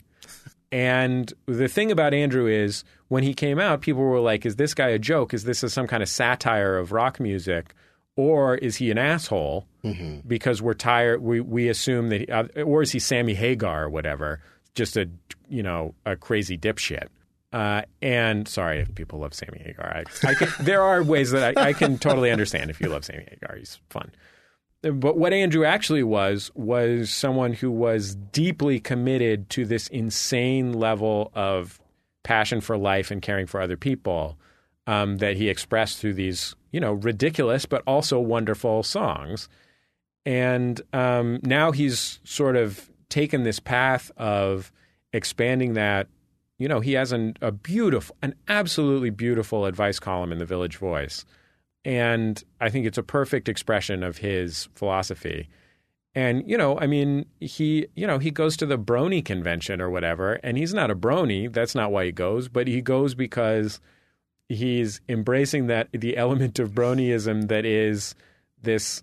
[0.72, 4.72] And the thing about Andrew is, when he came out, people were like, "Is this
[4.72, 5.34] guy a joke?
[5.34, 7.74] Is this some kind of satire of rock music?"
[8.14, 10.26] Or is he an asshole mm-hmm.
[10.26, 11.22] because we're tired?
[11.22, 14.40] We we assume that, he, uh, or is he Sammy Hagar or whatever,
[14.74, 15.08] just a
[15.48, 17.08] you know a crazy dipshit?
[17.52, 19.86] Uh, and sorry if people love Sammy Hagar.
[19.94, 23.04] I, I can, there are ways that I, I, can totally understand if you love
[23.04, 23.56] Sammy Hagar.
[23.56, 24.10] He's fun.
[24.82, 31.30] But what Andrew actually was was someone who was deeply committed to this insane level
[31.34, 31.80] of
[32.24, 34.38] passion for life and caring for other people
[34.86, 39.48] um, that he expressed through these, you know, ridiculous but also wonderful songs.
[40.26, 44.72] And um, now he's sort of taken this path of
[45.12, 46.08] expanding that
[46.62, 50.76] you know, he has an, a beautiful, an absolutely beautiful advice column in the Village
[50.76, 51.24] Voice.
[51.84, 55.48] And I think it's a perfect expression of his philosophy.
[56.14, 59.90] And, you know, I mean, he, you know, he goes to the brony convention or
[59.90, 61.50] whatever, and he's not a brony.
[61.52, 63.80] That's not why he goes, but he goes because
[64.48, 68.14] he's embracing that the element of bronyism that is
[68.62, 69.02] this,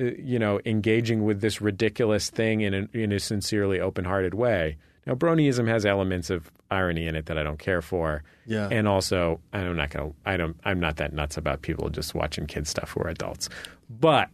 [0.00, 4.34] uh, you know, engaging with this ridiculous thing in a, in a sincerely open hearted
[4.34, 4.76] way.
[5.06, 8.22] Now, bronyism has elements of irony in it that I don't care for.
[8.46, 8.68] Yeah.
[8.70, 12.14] And also, I'm not going to, I don't, I'm not that nuts about people just
[12.14, 13.48] watching kids stuff who are adults.
[13.88, 14.28] But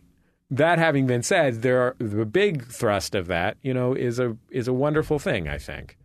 [0.50, 4.36] that having been said, there are, the big thrust of that, you know, is a,
[4.50, 5.96] is a wonderful thing, I think.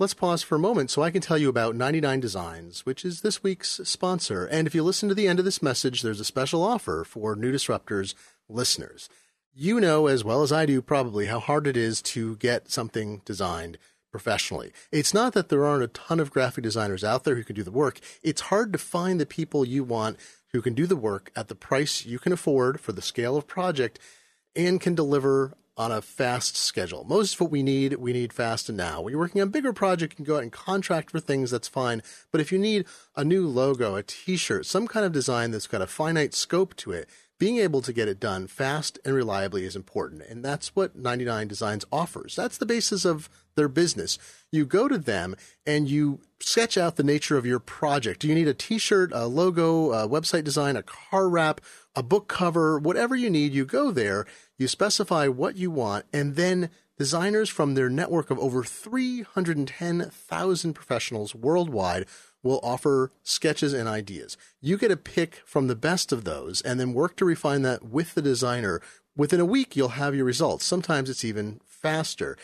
[0.00, 3.22] Let's pause for a moment so I can tell you about 99 Designs, which is
[3.22, 4.46] this week's sponsor.
[4.46, 7.34] And if you listen to the end of this message, there's a special offer for
[7.34, 8.14] New Disruptors
[8.48, 9.08] listeners.
[9.52, 13.22] You know as well as I do probably how hard it is to get something
[13.24, 13.76] designed
[14.10, 14.72] professionally.
[14.90, 17.62] It's not that there aren't a ton of graphic designers out there who can do
[17.62, 18.00] the work.
[18.22, 20.18] It's hard to find the people you want
[20.52, 23.46] who can do the work at the price you can afford for the scale of
[23.46, 23.98] project
[24.56, 27.04] and can deliver on a fast schedule.
[27.04, 29.00] Most of what we need, we need fast and now.
[29.00, 31.68] When you're working on bigger project, you can go out and contract for things, that's
[31.68, 32.02] fine.
[32.32, 35.80] But if you need a new logo, a t-shirt, some kind of design that's got
[35.80, 39.76] a finite scope to it, being able to get it done fast and reliably is
[39.76, 40.22] important.
[40.22, 42.34] And that's what 99 Designs offers.
[42.34, 44.18] That's the basis of their business.
[44.50, 48.20] You go to them and you sketch out the nature of your project.
[48.20, 51.60] Do you need a t shirt, a logo, a website design, a car wrap,
[51.94, 53.52] a book cover, whatever you need?
[53.52, 58.38] You go there, you specify what you want, and then designers from their network of
[58.40, 62.06] over 310,000 professionals worldwide
[62.42, 64.36] will offer sketches and ideas.
[64.60, 67.84] You get a pick from the best of those and then work to refine that
[67.84, 68.80] with the designer.
[69.16, 70.64] Within a week, you'll have your results.
[70.64, 72.36] Sometimes it's even faster.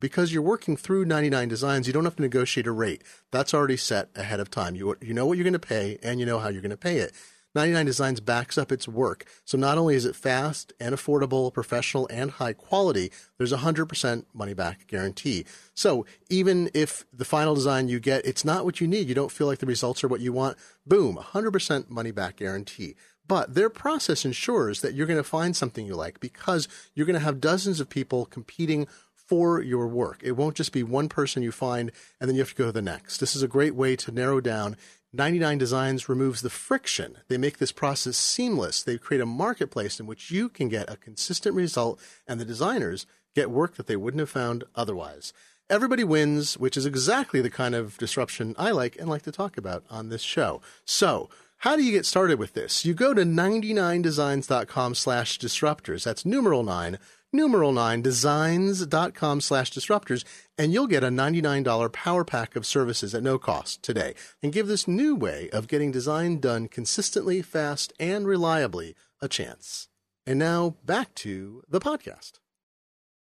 [0.00, 3.02] Because you're working through 99 designs, you don't have to negotiate a rate.
[3.30, 4.74] That's already set ahead of time.
[4.74, 6.76] You, you know what you're going to pay and you know how you're going to
[6.76, 7.12] pay it.
[7.54, 9.24] 99 Designs backs up its work.
[9.44, 14.24] So not only is it fast and affordable, professional, and high quality, there's a 100%
[14.32, 15.44] money back guarantee.
[15.74, 19.32] So even if the final design you get, it's not what you need, you don't
[19.32, 22.96] feel like the results are what you want, boom, 100% money back guarantee.
[23.28, 27.18] But their process ensures that you're going to find something you like because you're going
[27.18, 30.20] to have dozens of people competing for your work.
[30.22, 32.72] It won't just be one person you find and then you have to go to
[32.72, 33.18] the next.
[33.18, 34.76] This is a great way to narrow down
[35.14, 37.18] 99 Designs removes the friction.
[37.28, 38.82] They make this process seamless.
[38.82, 43.06] They create a marketplace in which you can get a consistent result and the designers
[43.34, 45.32] get work that they wouldn't have found otherwise.
[45.70, 49.56] everybody wins, which is exactly the kind of disruption I like and like to talk
[49.56, 50.60] about on this show.
[50.84, 52.84] So, how do you get started with this?
[52.84, 56.04] You go to 99designs.com slash disruptors.
[56.04, 56.98] That's numeral nine,
[57.32, 60.24] numeral nine, designs.com slash disruptors,
[60.58, 64.14] and you'll get a $99 power pack of services at no cost today.
[64.42, 69.88] And give this new way of getting design done consistently, fast, and reliably a chance.
[70.26, 72.41] And now back to the podcast.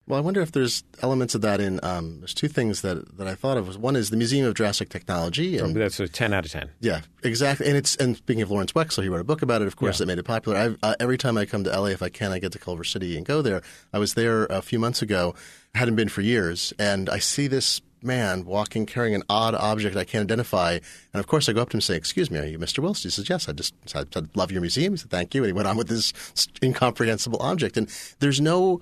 [0.09, 1.79] Well, I wonder if there's elements of that in.
[1.85, 3.77] Um, there's two things that that I thought of.
[3.79, 5.57] One is the Museum of Jurassic Technology.
[5.59, 6.71] So And, that's a ten out of ten.
[6.81, 7.69] yeah, exactly.
[7.69, 9.69] And it's and speaking of Lawrence Weschler, he wrote a book about it.
[9.69, 10.05] Of course, Yeah.
[10.05, 10.59] that made it popular.
[10.59, 12.83] I've, uh, every time I come to LA, if I can, I get to Culver
[12.85, 13.63] City and go there.
[13.93, 15.35] I was there a few months ago.
[15.75, 20.03] Hadn't been for years, and I see this man walking carrying an odd object I
[20.05, 20.73] can't identify.
[21.15, 22.81] And of course, I go up to him and say, "Excuse me, are you Mr.
[22.81, 24.95] Wilson?" He says, "Yes." I just I, I love your museum.
[24.95, 26.13] He said, "Thank you." And he went on with this
[26.63, 27.77] incomprehensible object.
[27.77, 27.89] And
[28.19, 28.81] there's no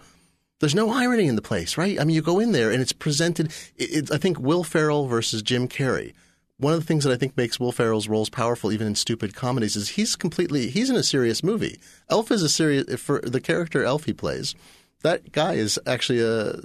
[0.60, 1.98] there's no irony in the place, right?
[1.98, 3.52] I mean, you go in there and it's presented.
[3.76, 6.12] It, it, I think Will Ferrell versus Jim Carrey.
[6.58, 9.34] One of the things that I think makes Will Ferrell's roles powerful, even in stupid
[9.34, 11.80] comedies, is he's completely he's in a serious movie.
[12.10, 14.54] Elf is a serious for the character Elf he plays.
[15.02, 16.60] That guy is actually a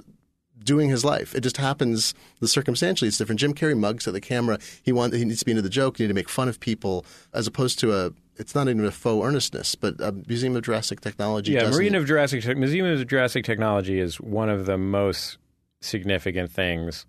[0.62, 1.34] doing his life.
[1.34, 2.12] It just happens.
[2.40, 3.40] The circumstantially, it's different.
[3.40, 4.58] Jim Carrey mugs at the camera.
[4.82, 5.96] He want he needs to be into the joke.
[5.96, 8.10] He need to make fun of people, as opposed to a.
[8.38, 11.52] It's not even a faux earnestness, but a Museum of Jurassic Technology.
[11.52, 15.38] Yeah, Marine of Jurassic Tech- Museum of Jurassic Technology is one of the most
[15.80, 17.06] significant things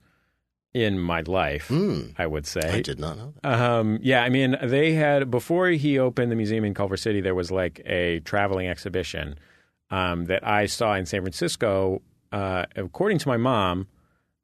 [0.74, 1.68] in my life.
[1.68, 2.10] Hmm.
[2.18, 2.62] I would say.
[2.62, 3.60] I did not know that.
[3.60, 7.36] Um, yeah, I mean, they had before he opened the museum in Culver City, there
[7.36, 9.38] was like a traveling exhibition
[9.90, 12.02] um, that I saw in San Francisco.
[12.32, 13.88] Uh, according to my mom,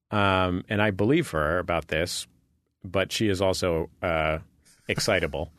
[0.09, 2.27] um, and I believe her about this,
[2.83, 4.39] but she is also uh,
[4.87, 5.51] excitable.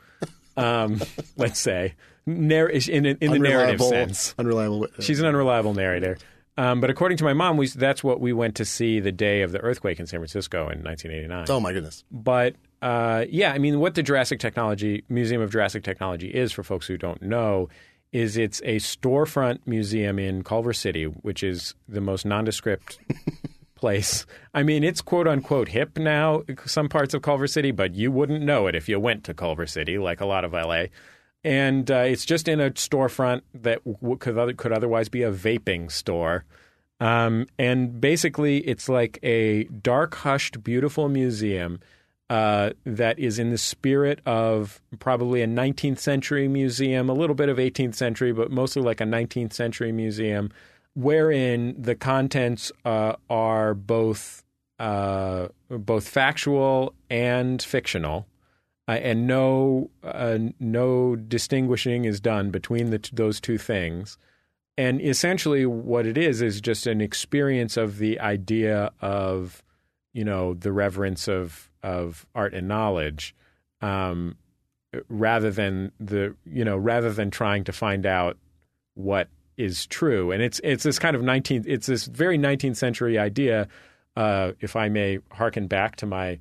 [0.56, 1.00] Um,
[1.36, 1.94] let's say,
[2.26, 4.34] Narr- in, in the narrative sense.
[4.38, 4.80] Unreliable.
[4.80, 5.04] witness.
[5.04, 6.16] She's an unreliable narrator.
[6.56, 9.42] Um, but according to my mom, we, that's what we went to see the day
[9.42, 12.04] of the earthquake in San Francisco in 1989 oh my goodness.
[12.12, 16.62] but uh, yeah, I mean, what the Jurassic Technology Museum of Jurassic Technology is for
[16.62, 17.68] folks who don't know
[18.12, 22.98] is it's a storefront museum in Culver City, which is the most nondescript
[23.84, 24.24] place.
[24.54, 28.42] I mean, it's quote unquote hip now, some parts of Culver City, but you wouldn't
[28.42, 30.84] know it if you went to Culver City, like a lot of LA.
[31.44, 35.30] And uh, it's just in a storefront that w- could other, could otherwise be a
[35.30, 36.46] vaping store.
[36.98, 41.80] Um, and basically, it's like a dark, hushed, beautiful museum
[42.30, 47.50] uh, that is in the spirit of probably a 19th century museum, a little bit
[47.50, 50.50] of 18th century, but mostly like a 19th century museum,
[50.94, 54.44] wherein the contents uh, are both
[54.78, 58.26] uh, both factual and fictional.
[58.86, 64.18] Uh, and no, uh, no distinguishing is done between the t- those two things.
[64.76, 69.62] And essentially, what it is is just an experience of the idea of,
[70.12, 73.34] you know, the reverence of of art and knowledge,
[73.80, 74.36] um,
[75.08, 78.36] rather than the, you know, rather than trying to find out
[78.94, 80.32] what is true.
[80.32, 83.68] And it's it's this kind of 19th, it's this very 19th century idea.
[84.16, 86.38] Uh, if I may harken back to my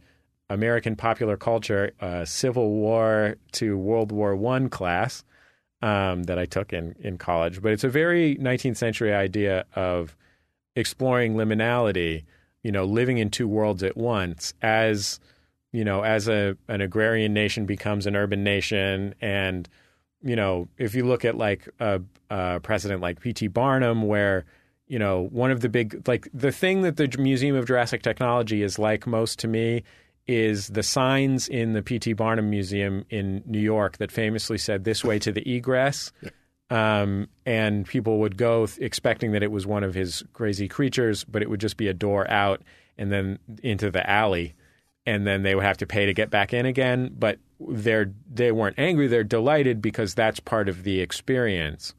[0.50, 5.24] American popular culture, uh, Civil War to World War One class
[5.82, 7.62] um, that I took in in college.
[7.62, 10.16] But it's a very 19th century idea of
[10.76, 12.24] exploring liminality.
[12.62, 15.20] You know, living in two worlds at once as
[15.74, 19.68] you know, as a an agrarian nation becomes an urban nation, and
[20.24, 23.48] you know, if you look at like a, a precedent like P.T.
[23.48, 24.46] Barnum, where
[24.88, 28.64] you know one of the big like the thing that the Museum of Jurassic Technology
[28.64, 29.84] is like most to me
[30.26, 32.14] is the signs in the P.T.
[32.14, 36.12] Barnum Museum in New York that famously said "This way to the egress."
[36.70, 41.24] Um, and people would go th- expecting that it was one of his crazy creatures,
[41.24, 42.64] but it would just be a door out
[42.98, 44.56] and then into the alley,
[45.06, 47.16] and then they would have to pay to get back in again.
[47.18, 51.94] But they're they weren't angry; they're delighted because that's part of the experience,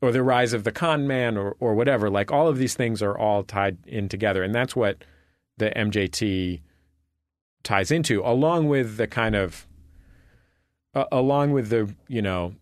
[0.00, 2.10] or the rise of the con man, or or whatever.
[2.10, 5.04] Like all of these things are all tied in together, and that's what
[5.56, 6.60] the MJT
[7.62, 9.66] ties into, along with the kind of
[10.94, 12.54] uh, along with the you know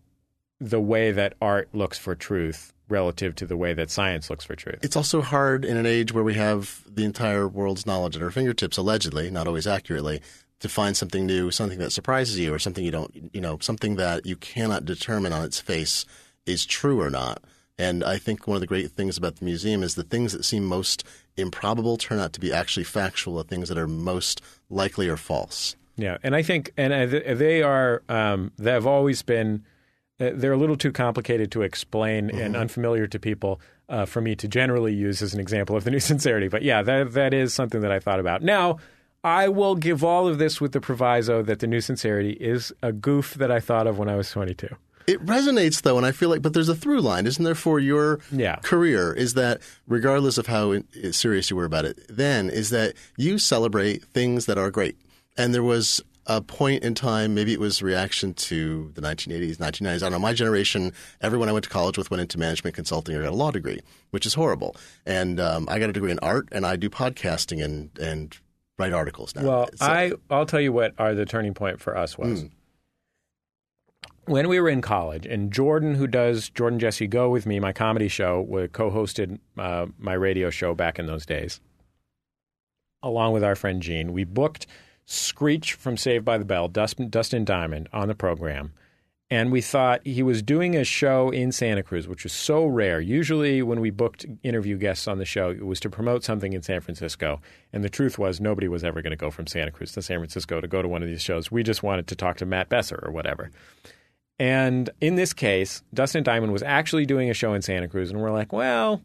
[0.59, 4.55] the way that art looks for truth relative to the way that science looks for
[4.55, 4.79] truth.
[4.81, 8.31] It's also hard in an age where we have the entire world's knowledge at our
[8.31, 10.21] fingertips, allegedly, not always accurately,
[10.59, 13.95] to find something new, something that surprises you, or something you don't, you know, something
[13.95, 16.05] that you cannot determine on its face
[16.45, 17.43] is true or not.
[17.77, 20.43] And I think one of the great things about the museum is the things that
[20.43, 21.05] seem most
[21.37, 25.77] improbable turn out to be actually factual, the things that are most likely are false.
[25.95, 29.63] Yeah, and I think and they are um, they have always been
[30.19, 34.47] they're a little too complicated to explain and unfamiliar to people uh, for me to
[34.47, 36.47] generally use as an example of the new sincerity.
[36.47, 38.41] But yeah, that that is something that I thought about.
[38.43, 38.77] Now,
[39.23, 42.91] I will give all of this with the proviso that the new sincerity is a
[42.93, 44.67] goof that I thought of when I was 22.
[45.07, 47.79] It resonates though, and I feel like, but there's a through line, isn't there, for
[47.79, 48.57] your Yeah.
[48.57, 49.11] career?
[49.11, 50.77] Is that regardless of how
[51.11, 54.97] serious you were about it, then is that you celebrate things that are great.
[55.35, 59.95] And there was a point in time, maybe it was reaction to the 1980s, 1990s.
[59.95, 60.19] I don't know.
[60.19, 63.35] My generation, everyone I went to college with went into management consulting or got a
[63.35, 63.79] law degree,
[64.11, 64.75] which is horrible.
[65.05, 68.37] And um, I got a degree in art, and I do podcasting and and
[68.77, 69.43] write articles now.
[69.43, 72.45] Well, So- I I'll tell you what are the turning point for us was.
[74.25, 77.73] When we were in college, and Jordan, who does Jordan Jesse Go with me, my
[77.73, 81.59] comedy show, co-hosted uh, my radio show back in those days,
[83.01, 84.13] along with our friend Gene.
[84.13, 84.67] We booked
[85.11, 88.73] Screech from Saved by the Bell, Dustin, Dustin Diamond, on the program,
[89.31, 92.99] and we thought he was doing a show in Santa Cruz, which was so rare.
[93.01, 96.61] Usually, when we booked interview guests on the show, it was to promote something in
[96.61, 97.41] San Francisco.
[97.73, 100.19] And the truth was, nobody was ever going to go from Santa Cruz to San
[100.19, 101.51] Francisco to go to one of these shows.
[101.51, 103.49] We just wanted to talk to Matt Besser or whatever.
[104.39, 108.21] And in this case, Dustin Diamond was actually doing a show in Santa Cruz, and
[108.21, 109.01] we're like, well,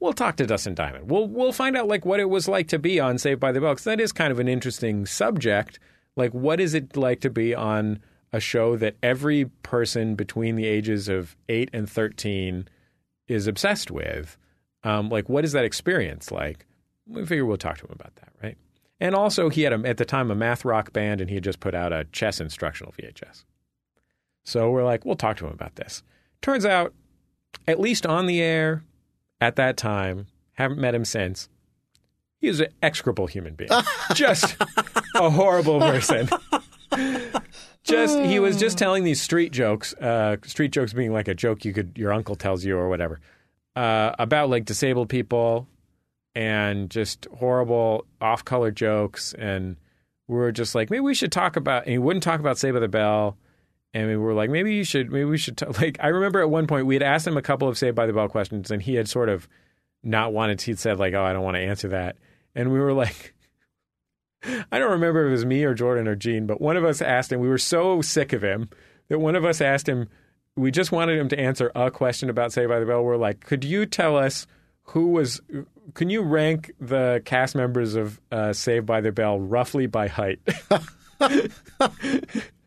[0.00, 1.10] we'll talk to Dustin Diamond.
[1.10, 3.60] We'll we'll find out like what it was like to be on Saved by the
[3.60, 5.78] Bell because that is kind of an interesting subject.
[6.16, 8.00] Like, what is it like to be on
[8.32, 12.68] a show that every person between the ages of eight and thirteen
[13.26, 14.36] is obsessed with?
[14.84, 16.66] Um, like, what is that experience like?
[17.06, 18.56] We figure we'll talk to him about that, right?
[19.00, 21.44] And also, he had a, at the time a math rock band, and he had
[21.44, 23.44] just put out a chess instructional VHS.
[24.44, 26.02] So we're like, we'll talk to him about this.
[26.42, 26.94] Turns out,
[27.66, 28.82] at least on the air
[29.40, 31.48] at that time, haven't met him since.
[32.40, 33.70] He is an execrable human being,
[34.14, 34.56] just
[35.16, 36.28] a horrible person.
[37.82, 39.92] just he was just telling these street jokes.
[39.94, 43.20] Uh, street jokes being like a joke you could your uncle tells you or whatever
[43.78, 45.68] uh, about like disabled people
[46.34, 49.34] and just horrible off-color jokes.
[49.34, 49.76] And
[50.26, 51.84] we were just like, maybe we should talk about.
[51.84, 53.36] And he wouldn't talk about Save by the Bell.
[53.94, 55.56] And we were like, maybe you should, maybe we should.
[55.56, 55.66] T-.
[55.80, 58.06] Like, I remember at one point we had asked him a couple of Saved by
[58.06, 59.48] the Bell questions, and he had sort of
[60.02, 60.60] not wanted.
[60.60, 62.16] He'd said like, "Oh, I don't want to answer that,"
[62.54, 63.34] and we were like,
[64.72, 67.02] I don't remember if it was me or Jordan or Gene, but one of us
[67.02, 67.40] asked him.
[67.40, 68.68] We were so sick of him
[69.08, 70.08] that one of us asked him.
[70.56, 73.02] We just wanted him to answer a question about Saved by the Bell.
[73.02, 74.46] We're like, could you tell us
[74.84, 75.40] who was?
[75.94, 80.40] Can you rank the cast members of uh, Saved by the Bell roughly by height?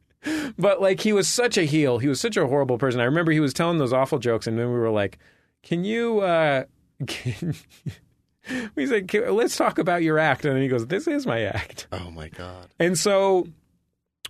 [0.58, 1.98] but like he was such a heel.
[2.00, 3.02] He was such a horrible person.
[3.02, 5.18] I remember he was telling those awful jokes, and then we were like,
[5.64, 6.66] "Can you?" Uh,
[7.08, 7.56] can...
[8.76, 11.42] we said, "Can- "Let's talk about your act," and then he goes, "This is my
[11.42, 12.68] act." oh my god.
[12.80, 13.48] And so,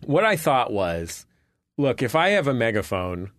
[0.06, 1.26] what I thought was,
[1.78, 3.32] look, if I have a megaphone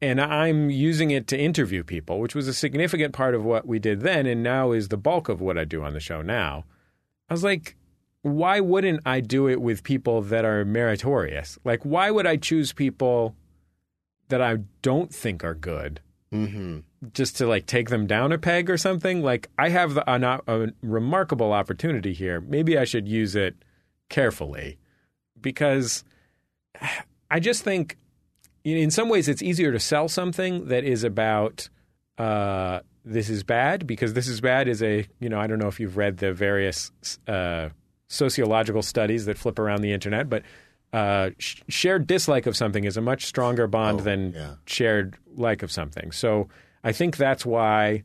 [0.00, 3.78] and I'm using it to interview people, which was a significant part of what we
[3.78, 6.64] did then, and now is the bulk of what I do on the show now,
[7.28, 7.76] I was like,
[8.22, 11.58] why wouldn't I do it with people that are meritorious?
[11.64, 13.34] Like, why would I choose people
[14.28, 16.00] that I don't think are good?
[16.30, 16.80] hmm
[17.12, 19.22] just to like take them down a peg or something.
[19.22, 22.40] Like I have the, an, a remarkable opportunity here.
[22.40, 23.56] Maybe I should use it
[24.08, 24.78] carefully
[25.40, 26.04] because
[27.30, 27.96] I just think
[28.62, 31.68] in some ways it's easier to sell something that is about
[32.18, 35.68] uh, this is bad because this is bad is a you know I don't know
[35.68, 36.92] if you've read the various
[37.26, 37.70] uh,
[38.12, 40.42] sociological studies that flip around the internet, but
[40.92, 44.54] uh, sh- shared dislike of something is a much stronger bond Oh, than yeah.
[44.66, 46.12] shared like of something.
[46.12, 46.48] So
[46.84, 48.02] I think that's why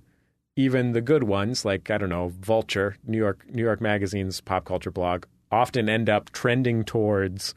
[0.56, 4.64] even the good ones, like I don't know, Vulture, New York New York Magazine's pop
[4.66, 7.54] culture blog, often end up trending towards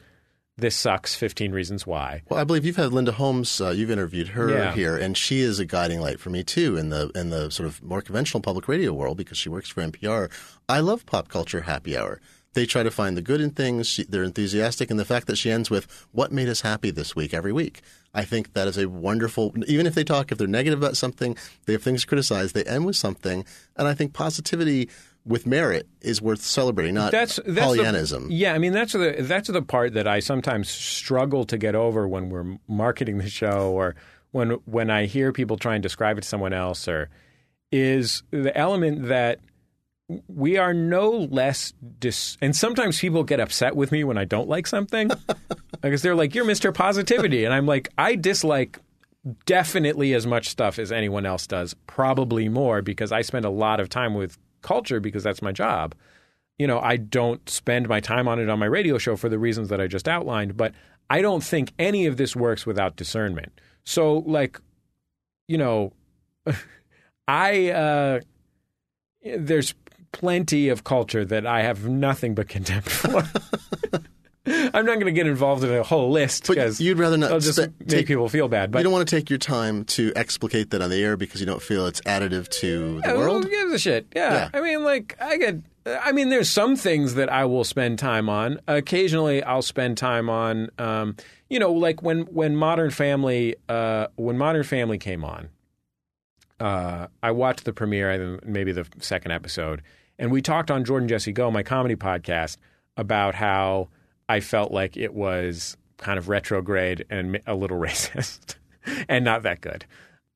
[0.59, 1.14] this sucks.
[1.14, 2.22] Fifteen reasons why.
[2.28, 3.61] Well, I believe you've had Linda Holmes.
[3.61, 4.74] Uh, you've interviewed her Yeah.
[4.74, 7.68] here, and she is a guiding light for me too in the in the sort
[7.68, 10.28] of more conventional public radio world because she works for NPR.
[10.68, 12.20] I love pop culture happy hour.
[12.55, 13.86] They try to find the good in things.
[13.86, 17.14] She, they're enthusiastic, and the fact that she ends with "What made us happy this
[17.14, 17.80] week?" every week,
[18.12, 19.55] I think that is a wonderful.
[19.66, 21.36] Even if they talk, if they're negative about something,
[21.66, 22.53] they have things to criticize.
[22.53, 23.44] They end with something,
[23.76, 24.88] and I think positivity
[25.24, 28.28] with merit is worth celebrating, not That's that's Pollyannism.
[28.28, 31.74] The, yeah, I mean that's the that's the part that I sometimes struggle to get
[31.74, 33.94] over when we're marketing the show or
[34.32, 37.11] when when I hear people try and describe it to someone else or
[37.70, 39.40] is the element that
[40.28, 44.48] we are no less dis and sometimes people get upset with me when I don't
[44.48, 45.11] like something
[45.80, 46.74] because they're like you're Mr.
[46.74, 48.78] Positivity and I'm like I dislike
[49.46, 53.80] definitely as much stuff as anyone else does probably more because I spend a lot
[53.80, 55.94] of time with culture because that's my job
[56.61, 59.38] you know, I don't spend my time on it on my radio show for the
[59.38, 60.74] reasons that I just outlined, but
[61.08, 63.58] I don't think any of this works without discernment.
[63.84, 64.61] So like,
[65.48, 65.94] you know,
[67.26, 68.20] I uh,
[69.24, 69.72] there's
[70.12, 73.22] plenty of culture that I have nothing but contempt for.
[74.46, 77.40] I'm not going to get involved in a whole list because you'd rather not it'll
[77.40, 78.70] just make take- people feel bad.
[78.70, 81.40] But you don't want to take your time to explicate that on the air because
[81.40, 83.44] you don't feel it's additive to the world.
[83.44, 84.06] Who gives a shit?
[84.14, 84.32] Yeah.
[84.32, 84.50] Yeah.
[84.54, 85.56] I mean, like, I get.
[85.86, 88.61] I mean, there's some things that I will spend time on.
[88.66, 90.68] Occasionally, I'll spend time on.
[90.78, 91.16] Um,
[91.48, 95.48] you know, like when when Modern Family uh, when Modern Family came on.
[96.58, 99.80] Uh, I watched the premiere, think maybe the second episode,
[100.20, 102.58] and we talked on Jordan Jesse Go, my comedy podcast,
[102.96, 103.88] about how
[104.28, 108.56] I felt like it was kind of retrograde and a little racist
[109.08, 109.86] and not that good.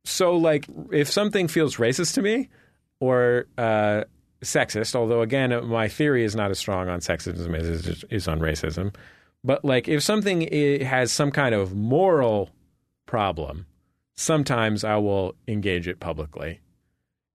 [0.05, 2.49] So, like, if something feels racist to me
[2.99, 4.05] or uh,
[4.43, 8.41] sexist, although again, my theory is not as strong on sexism as it is on
[8.41, 8.95] racism,
[9.45, 10.51] but like, if something
[10.83, 12.49] has some kind of moral
[13.05, 13.67] problem,
[14.15, 16.61] sometimes I will engage it publicly.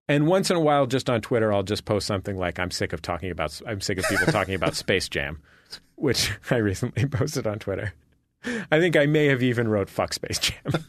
[0.10, 2.94] And once in a while, just on Twitter, I'll just post something like, "I'm sick
[2.94, 3.62] of talking about.
[3.68, 5.40] I'm sick of people talking about Space Jam,"
[5.96, 7.94] which I recently posted on Twitter.
[8.44, 10.84] I think I may have even wrote "fuck Space Jam."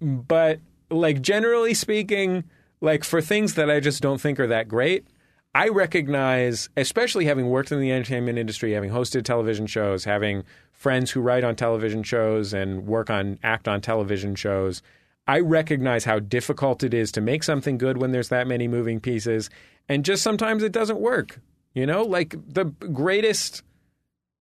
[0.00, 0.58] but
[0.90, 2.42] like generally speaking,
[2.80, 5.06] like for things that I just don't think are that great,
[5.54, 11.12] I recognize, especially having worked in the entertainment industry, having hosted television shows, having friends
[11.12, 14.82] who write on television shows and work on act on television shows.
[15.26, 19.00] I recognize how difficult it is to make something good when there's that many moving
[19.00, 19.50] pieces,
[19.88, 21.40] and just sometimes it doesn't work.
[21.74, 23.62] You know, like the greatest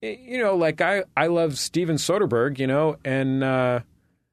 [0.03, 3.79] you know, like I, I love Steven Soderbergh, you know, and uh,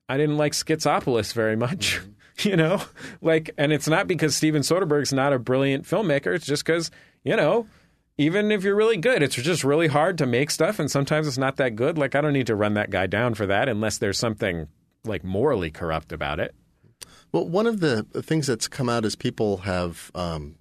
[0.09, 2.01] I didn't like Schizopolis very much,
[2.41, 2.83] you know,
[3.23, 6.35] like, and it's not because Steven Soderbergh's not a brilliant filmmaker.
[6.35, 6.91] It's just because,
[7.25, 7.67] you know,
[8.19, 11.39] even if you're really good, it's just really hard to make stuff, and sometimes it's
[11.39, 11.97] not that good.
[11.97, 14.67] Like, I don't need to run that guy down for that unless there's something
[15.05, 16.55] like morally corrupt about it.
[17.33, 20.57] Well, one of the things that's come out is people have um,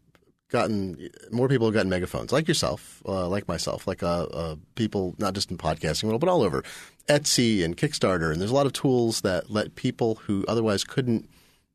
[0.49, 5.15] gotten more people have gotten megaphones, like yourself, uh, like myself, like uh, uh, people
[5.17, 6.63] not just in podcasting world, but all over
[7.07, 11.29] Etsy and Kickstarter, and there's a lot of tools that let people who otherwise couldn't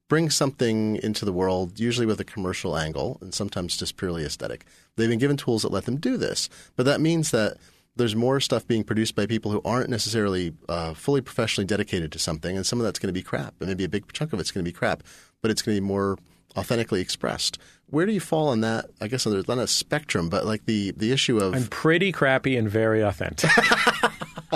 [0.08, 4.64] bring something into the world, usually with a commercial angle, and sometimes just purely aesthetic.
[4.96, 7.56] They've been given tools that let them do this, but that means that
[7.96, 12.18] there's more stuff being produced by people who aren't necessarily uh, fully professionally dedicated to
[12.18, 14.40] something, and some of that's going to be crap, and maybe a big chunk of
[14.40, 15.02] it's going to be crap,
[15.42, 16.18] but it's going to be more
[16.56, 17.58] authentically expressed.
[17.86, 18.86] Where do you fall on that?
[19.00, 22.56] I guess there's not a spectrum, but like the the issue of I'm pretty crappy
[22.56, 23.50] and very authentic.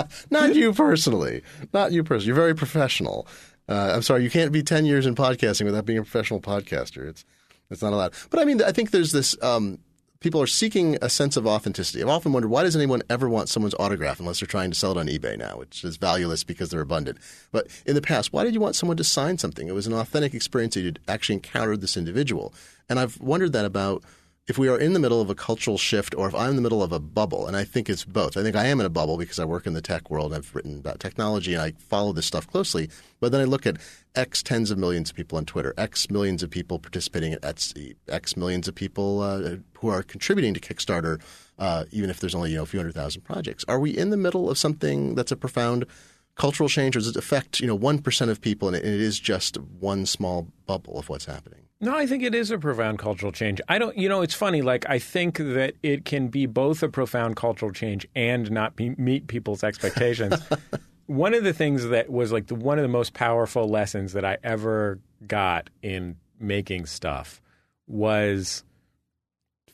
[0.31, 1.41] not you personally,
[1.73, 2.27] not you personally.
[2.27, 3.27] You're very professional.
[3.67, 7.07] Uh, I'm sorry, you can't be 10 years in podcasting without being a professional podcaster.
[7.07, 7.23] It's
[7.69, 8.13] it's not allowed.
[8.31, 9.41] But I mean, I think there's this.
[9.43, 9.79] Um,
[10.21, 12.01] people are seeking a sense of authenticity.
[12.01, 14.91] I've often wondered why does anyone ever want someone's autograph unless they're trying to sell
[14.91, 17.19] it on eBay now, which is valueless because they're abundant.
[17.51, 19.67] But in the past, why did you want someone to sign something?
[19.67, 22.53] It was an authentic experience that you'd actually encountered this individual.
[22.89, 24.03] And I've wondered that about
[24.49, 26.61] if we are in the middle of a cultural shift or if I'm in the
[26.63, 28.35] middle of a bubble, and I think it's both.
[28.35, 30.33] I think I am in a bubble because I work in the tech world.
[30.33, 32.89] I've written about technology and I follow this stuff closely.
[33.19, 33.77] But then I look at
[34.15, 37.95] X tens of millions of people on Twitter, X millions of people participating at Etsy,
[38.07, 41.21] X millions of people uh, who are contributing to Kickstarter,
[41.59, 43.63] uh, even if there's only you know a few hundred thousand projects.
[43.67, 45.85] Are we in the middle of something that's a profound
[46.33, 48.95] cultural change, or does it affect you know one percent of people, and it, and
[48.95, 51.68] it is just one small bubble of what's happening?
[51.81, 53.61] No, I think it is a profound cultural change.
[53.69, 54.61] I don't, you know, it's funny.
[54.61, 58.89] Like, I think that it can be both a profound cultural change and not be,
[58.97, 60.35] meet people's expectations.
[61.05, 64.25] one of the things that was like the, one of the most powerful lessons that
[64.25, 67.41] I ever got in making stuff
[67.87, 68.65] was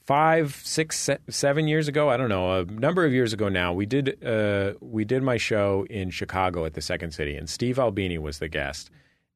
[0.05, 2.07] five, six, se- seven years ago.
[2.09, 3.73] I don't know, a number of years ago now.
[3.73, 7.79] We did uh, we did my show in Chicago at the Second City, and Steve
[7.79, 8.91] Albini was the guest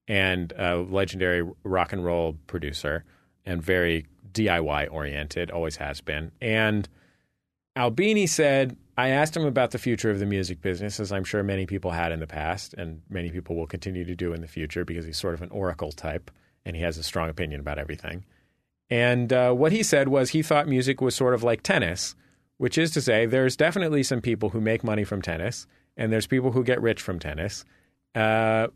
[0.10, 3.06] and a legendary rock and roll producer
[3.46, 6.32] and very DIY oriented, always has been.
[6.42, 6.90] And
[7.78, 11.44] Albini said, I asked him about the future of the music business, as I'm sure
[11.44, 14.48] many people had in the past, and many people will continue to do in the
[14.48, 16.30] future because he's sort of an oracle type
[16.66, 18.26] and he has a strong opinion about everything.
[18.90, 22.16] And uh, what he said was he thought music was sort of like tennis,
[22.58, 26.28] which is to say, there's definitely some people who make money from tennis, and there's
[26.28, 27.64] people who get rich from tennis.
[28.16, 28.68] Uh,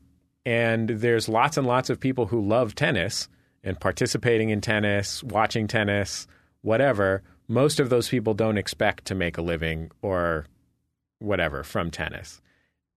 [0.46, 3.30] and there's lots and lots of people who love tennis
[3.64, 6.28] and participating in tennis, watching tennis,
[6.62, 7.22] whatever.
[7.48, 10.46] Most of those people don't expect to make a living or
[11.20, 12.41] whatever from tennis.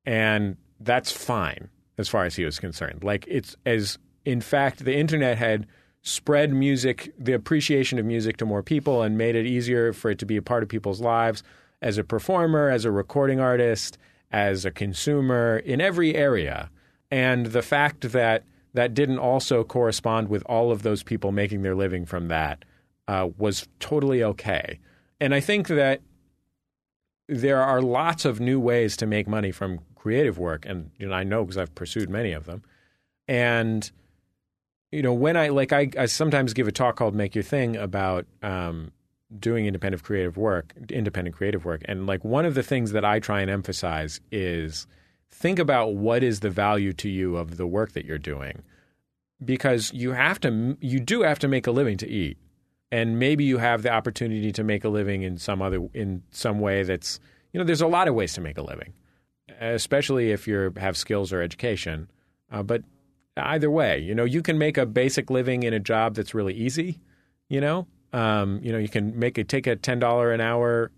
[0.04, 1.68] And that's fine
[1.98, 3.04] as far as he was concerned.
[3.04, 5.66] Like it's as in fact the internet had
[6.02, 10.18] spread music, the appreciation of music to more people and made it easier for it
[10.20, 11.42] to be a part of people's lives
[11.82, 13.98] as a performer, as a recording artist,
[14.30, 16.70] as a consumer in every area.
[17.10, 18.44] And the fact that
[18.74, 22.64] that didn't also correspond with all of those people making their living from that
[23.08, 24.78] uh, was totally okay.
[25.20, 26.00] And I think that
[27.28, 31.14] there are lots of new ways to make money from creative work, and you know
[31.14, 32.62] I know because I've pursued many of them.
[33.26, 33.90] And
[34.92, 37.76] you know when I like I, I sometimes give a talk called "Make Your Thing"
[37.76, 38.92] about um,
[39.36, 43.18] doing independent creative work, independent creative work, and like one of the things that I
[43.18, 44.86] try and emphasize is
[45.36, 48.62] think about what is the value to you of the work that you're doing,
[49.44, 52.38] because you have to you do have to make a living to eat.
[52.92, 56.60] And maybe you have the opportunity to make a living in some other in some
[56.60, 57.20] way that's
[57.52, 58.92] you know there's a lot of ways to make a living
[59.60, 62.10] especially if you have skills or education.
[62.50, 62.82] Uh, but
[63.36, 66.54] either way you know you can make a basic living in a job that's really
[66.54, 67.00] easy
[67.48, 67.86] you know?
[68.12, 70.90] Um, you know you can make it take a $10 an hour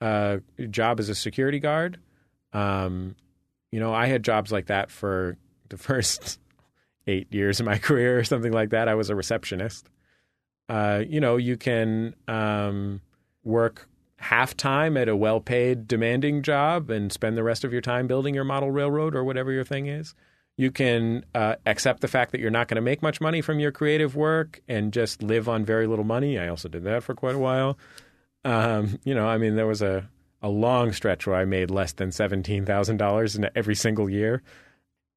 [0.00, 0.38] uh,
[0.70, 1.98] job as a security guard.
[2.52, 3.16] Um,
[3.70, 5.36] you know i had jobs like that for
[5.68, 6.38] the first
[7.06, 9.88] eight years of my career or something like that i was a receptionist
[10.70, 13.00] uh, you know, you can um,
[13.42, 17.80] work half time at a well paid, demanding job and spend the rest of your
[17.80, 20.14] time building your model railroad or whatever your thing is.
[20.56, 23.58] You can uh, accept the fact that you're not going to make much money from
[23.58, 26.38] your creative work and just live on very little money.
[26.38, 27.76] I also did that for quite a while.
[28.44, 30.08] Um, you know, I mean, there was a,
[30.42, 34.42] a long stretch where I made less than $17,000 in every single year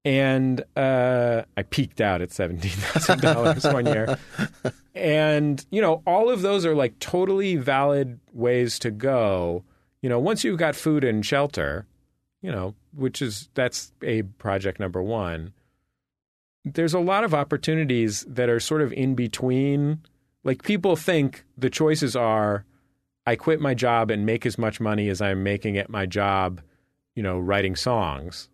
[0.06, 4.18] and uh, I peaked out at seventeen thousand dollars one year.
[4.96, 9.64] And you know, all of those are like totally valid ways to go.
[10.02, 11.88] You know, once you've got food and shelter,
[12.42, 15.54] you know, which is that's a project number one.
[16.66, 20.02] There's a lot of opportunities that are sort of in between.
[20.44, 22.66] Like people think the choices are,
[23.26, 26.62] I quit my job and make as much money as I'm making at my job,
[27.16, 28.50] you know, writing songs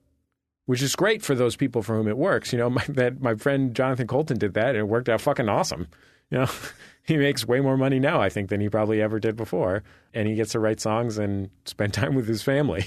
[0.70, 2.53] which is great for those people for whom it works.
[2.53, 5.49] You know, my, that my friend Jonathan Coulton did that, and it worked out fucking
[5.49, 5.88] awesome.
[6.30, 6.49] You know,
[7.03, 9.82] he makes way more money now, I think, than he probably ever did before,
[10.13, 12.86] and he gets to write songs and spend time with his family.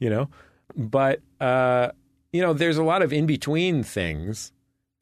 [0.00, 0.30] you know,
[0.74, 1.92] but uh,
[2.32, 4.50] you know, there's a lot of in between things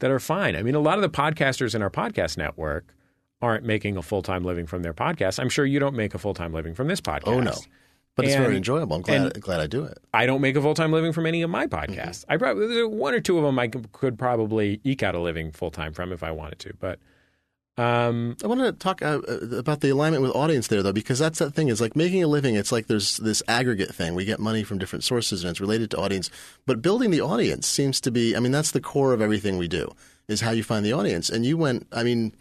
[0.00, 0.56] that are fine.
[0.56, 2.94] I mean, a lot of the podcasters in our podcast network
[3.42, 5.38] aren't making a full time living from their podcast.
[5.38, 7.26] I'm sure you don't make a full time living from this podcast.
[7.26, 7.54] Oh no.
[8.16, 8.96] But it's very enjoyable.
[8.96, 9.98] I'm glad glad I do it.
[10.12, 12.24] I don't make a full time living from any of my podcasts.
[12.28, 15.52] I probably there's one or two of them I could, probably eke out a living
[15.52, 16.74] full time from if I wanted to.
[16.78, 16.98] But
[17.78, 21.18] um, I want to talk uh, uh, about the alignment with audience there, though, because
[21.18, 21.68] that's that thing.
[21.68, 22.56] Is like making a living.
[22.56, 24.14] It's like there's this aggregate thing.
[24.14, 26.30] We get money from different sources, and it's related to audience.
[26.66, 28.36] But building the audience seems to be.
[28.36, 29.94] I mean, that's the core of everything we do.
[30.28, 31.30] Is how you find the audience.
[31.30, 31.86] And you went.
[31.90, 32.34] I mean,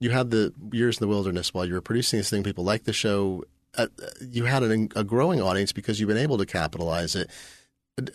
[0.00, 2.42] you had the years in the wilderness while you were producing this thing.
[2.42, 3.44] People liked the show.
[3.76, 3.86] Uh,
[4.20, 7.30] you had an, a growing audience because you've been able to capitalize it.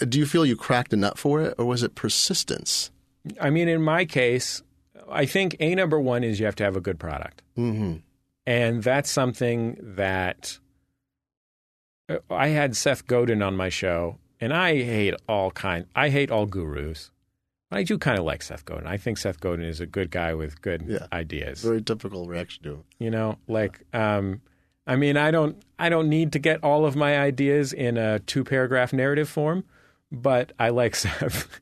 [0.09, 2.91] Do you feel you cracked a nut for it, or was it persistence?
[3.39, 4.61] I mean, in my case,
[5.09, 7.97] I think a number one is you have to have a good product, Mm-hmm.
[8.47, 10.57] and that's something that
[12.09, 15.85] uh, I had Seth Godin on my show, and I hate all kind.
[15.95, 17.11] I hate all gurus.
[17.75, 18.87] I do kind of like Seth Godin.
[18.87, 21.07] I think Seth Godin is a good guy with good Yeah.
[21.13, 21.61] ideas.
[21.61, 22.79] Very typical reaction to it.
[22.99, 24.41] you know like um
[24.87, 28.19] i mean i don't i don't need to get all of my ideas in a
[28.19, 29.63] two paragraph narrative form
[30.11, 31.59] but i like seth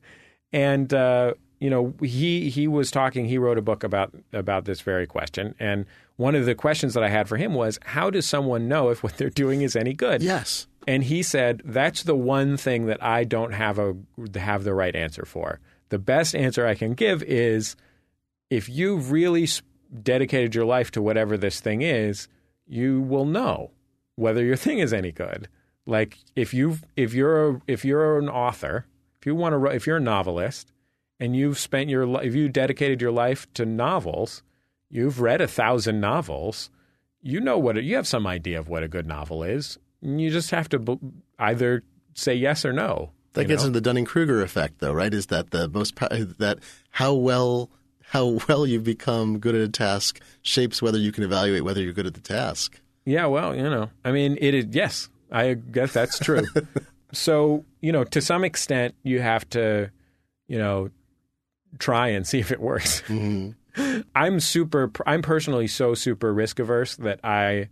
[0.52, 4.80] and uh you know he he was talking he wrote a book about about this
[4.82, 5.86] very question and
[6.16, 9.02] one of the questions that i had for him was how does someone know if
[9.02, 10.66] what they're doing is any good Yes.
[10.86, 13.96] and he said that's the one thing that I don't have a
[14.36, 15.60] have the right answer for.
[15.94, 17.76] The best answer I can give is
[18.50, 19.46] if you've really
[20.02, 22.26] dedicated your life to whatever this thing is,
[22.66, 23.70] you will know
[24.16, 25.46] whether your thing is any good.
[25.86, 28.86] Like if you if you're a, if you're an author,
[29.20, 30.72] if you want to if you're a novelist
[31.20, 34.42] and you've spent your if you dedicated your life to novels,
[34.90, 36.70] you've read a thousand novels,
[37.22, 39.78] you know what you have some idea of what a good novel is.
[40.02, 40.98] You just have to
[41.38, 41.84] either
[42.14, 43.12] say yes or no.
[43.34, 43.68] That gets know?
[43.68, 45.12] into the Dunning Kruger effect, though, right?
[45.12, 46.58] Is that the most that
[46.90, 47.70] how well
[48.08, 51.92] how well you become good at a task shapes whether you can evaluate whether you're
[51.92, 52.80] good at the task.
[53.04, 54.66] Yeah, well, you know, I mean, it is.
[54.70, 56.46] Yes, I guess that's true.
[57.12, 59.90] so, you know, to some extent, you have to,
[60.48, 60.90] you know,
[61.78, 63.02] try and see if it works.
[64.14, 64.90] I'm super.
[65.04, 67.68] I'm personally so super risk averse that I,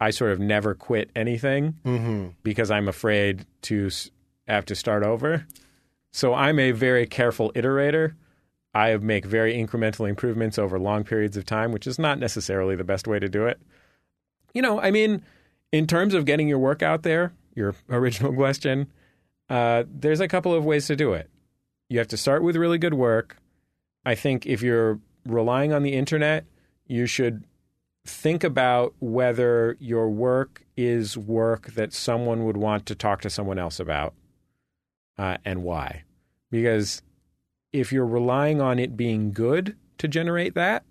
[0.00, 2.28] I sort of never quit anything Mm-hmm.
[2.42, 3.88] because I'm afraid to
[4.46, 5.46] have to start over.
[6.10, 8.14] So I'm a very careful iterator.
[8.74, 12.84] I make very incremental improvements over long periods of time, which is not necessarily the
[12.84, 13.60] best way to do it.
[14.54, 15.22] You know, I mean,
[15.72, 18.90] in terms of getting your work out there, your original question,
[19.48, 21.28] uh, there's a couple of ways to do it.
[21.88, 23.36] You have to start with really good work.
[24.04, 26.44] I think if you're relying on the internet,
[26.86, 27.44] you should
[28.04, 33.58] think about whether your work is work that someone would want to talk to someone
[33.58, 34.14] else about
[35.22, 36.02] uh, and why.
[36.50, 37.00] Because
[37.72, 40.84] if you're relying on it being good to generate that,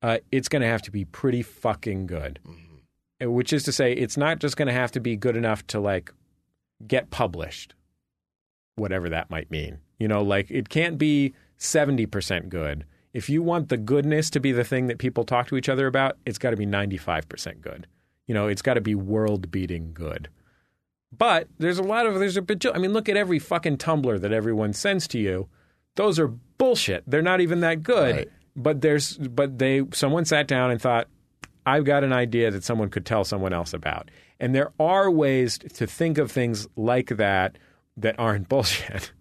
[0.00, 2.38] uh, it's going to have to be pretty fucking good.
[2.46, 3.32] Mm-hmm.
[3.32, 5.80] Which is to say, it's not just going to have to be good enough to
[5.80, 6.12] like
[6.86, 7.74] get published,
[8.76, 9.78] whatever that might mean.
[9.98, 12.84] You know, like it can't be 70% good.
[13.12, 15.88] If you want the goodness to be the thing that people talk to each other
[15.88, 17.88] about, it's got to be 95% good.
[18.28, 20.28] You know, it's got to be world beating good.
[21.18, 22.44] But there's a lot of there's a
[22.74, 25.48] I mean, look at every fucking Tumblr that everyone sends to you.
[25.96, 27.04] Those are bullshit.
[27.06, 28.16] They're not even that good.
[28.16, 28.28] Right.
[28.56, 31.08] But there's but they someone sat down and thought,
[31.66, 34.10] I've got an idea that someone could tell someone else about.
[34.40, 37.58] And there are ways to think of things like that
[37.96, 39.12] that aren't bullshit.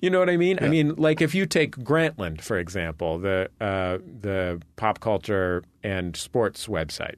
[0.00, 0.58] you know what I mean?
[0.60, 0.66] Yeah.
[0.66, 6.16] I mean, like if you take Grantland, for example, the uh, the pop culture and
[6.16, 7.16] sports website.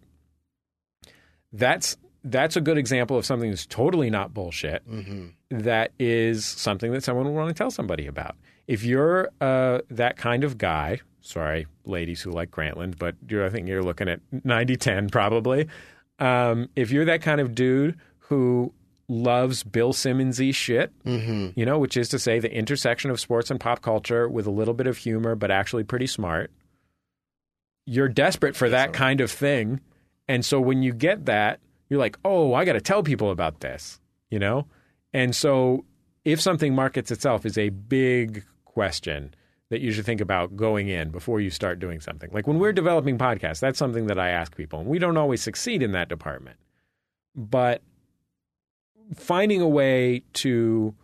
[1.52, 4.88] That's that's a good example of something that's totally not bullshit.
[4.90, 5.58] Mm-hmm.
[5.58, 8.36] That is something that someone would want to tell somebody about.
[8.66, 13.68] If you're uh, that kind of guy, sorry, ladies who like Grantland, but I think
[13.68, 15.68] you're looking at 90 10 probably.
[16.18, 18.72] Um, if you're that kind of dude who
[19.08, 21.58] loves Bill Simmonsy shit, mm-hmm.
[21.58, 24.50] you know, which is to say the intersection of sports and pop culture with a
[24.50, 26.50] little bit of humor, but actually pretty smart,
[27.86, 29.80] you're desperate for that kind of thing.
[30.28, 33.60] And so when you get that, you're like, oh, I got to tell people about
[33.60, 34.66] this, you know?
[35.12, 35.84] And so
[36.24, 39.34] if something markets itself is a big question
[39.70, 42.30] that you should think about going in before you start doing something.
[42.32, 45.42] Like when we're developing podcasts, that's something that I ask people, and we don't always
[45.42, 46.56] succeed in that department.
[47.34, 47.82] But
[49.14, 50.94] finding a way to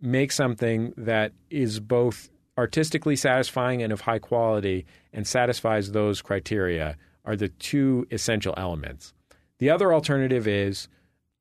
[0.00, 6.96] make something that is both artistically satisfying and of high quality and satisfies those criteria
[7.24, 9.14] are the two essential elements.
[9.62, 10.88] The other alternative is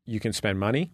[0.05, 0.91] you can spend money,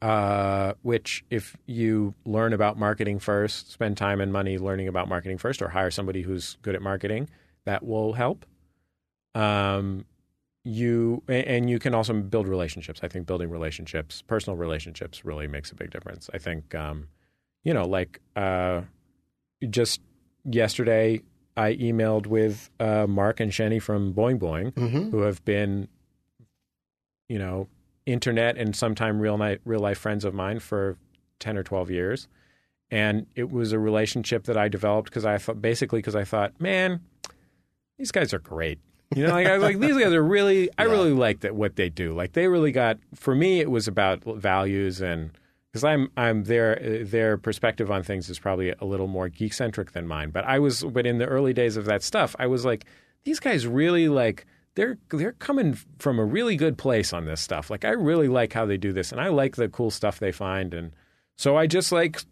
[0.00, 5.38] uh, which if you learn about marketing first, spend time and money learning about marketing
[5.38, 7.28] first, or hire somebody who's good at marketing,
[7.64, 8.46] that will help.
[9.34, 10.04] Um,
[10.62, 13.00] you and you can also build relationships.
[13.02, 16.30] I think building relationships, personal relationships, really makes a big difference.
[16.32, 17.08] I think, um,
[17.64, 18.82] you know, like uh,
[19.68, 20.00] just
[20.44, 21.22] yesterday,
[21.56, 25.10] I emailed with uh, Mark and Xeni from Boing Boing, mm-hmm.
[25.10, 25.88] who have been,
[27.28, 27.68] you know,
[28.06, 30.96] internet and sometime real night, real life friends of mine for
[31.38, 32.28] ten or twelve years,
[32.90, 36.58] and it was a relationship that I developed because I thought basically because I thought,
[36.60, 37.00] man,
[37.98, 38.78] these guys are great.
[39.14, 40.70] You know, like I was like these guys are really.
[40.78, 42.14] I really like that what they do.
[42.14, 42.98] Like they really got.
[43.14, 45.32] For me, it was about values and
[45.72, 49.92] because I'm I'm their their perspective on things is probably a little more geek centric
[49.92, 50.30] than mine.
[50.30, 52.84] But I was but in the early days of that stuff, I was like,
[53.24, 57.70] these guys really like they're they're coming from a really good place on this stuff.
[57.70, 60.32] Like I really like how they do this, and I like the cool stuff they
[60.32, 60.92] find, and
[61.36, 62.22] so I just like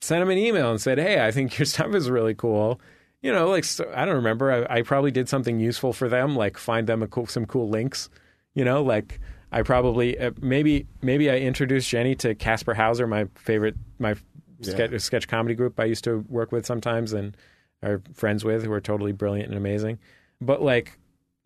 [0.00, 2.80] sent them an email and said, hey, I think your stuff is really cool.
[3.22, 4.66] You know, like so, I don't remember.
[4.70, 8.08] I, I, probably did something useful for them, like find them cool, some cool links.
[8.54, 9.20] You know, like
[9.52, 14.16] I probably uh, maybe maybe I introduced Xeni to Kasper Hauser, my favorite my
[14.60, 14.72] yeah.
[14.72, 17.36] sketch, sketch comedy group I used to work with sometimes and
[17.82, 19.98] are friends with who are totally brilliant and amazing.
[20.40, 20.98] But like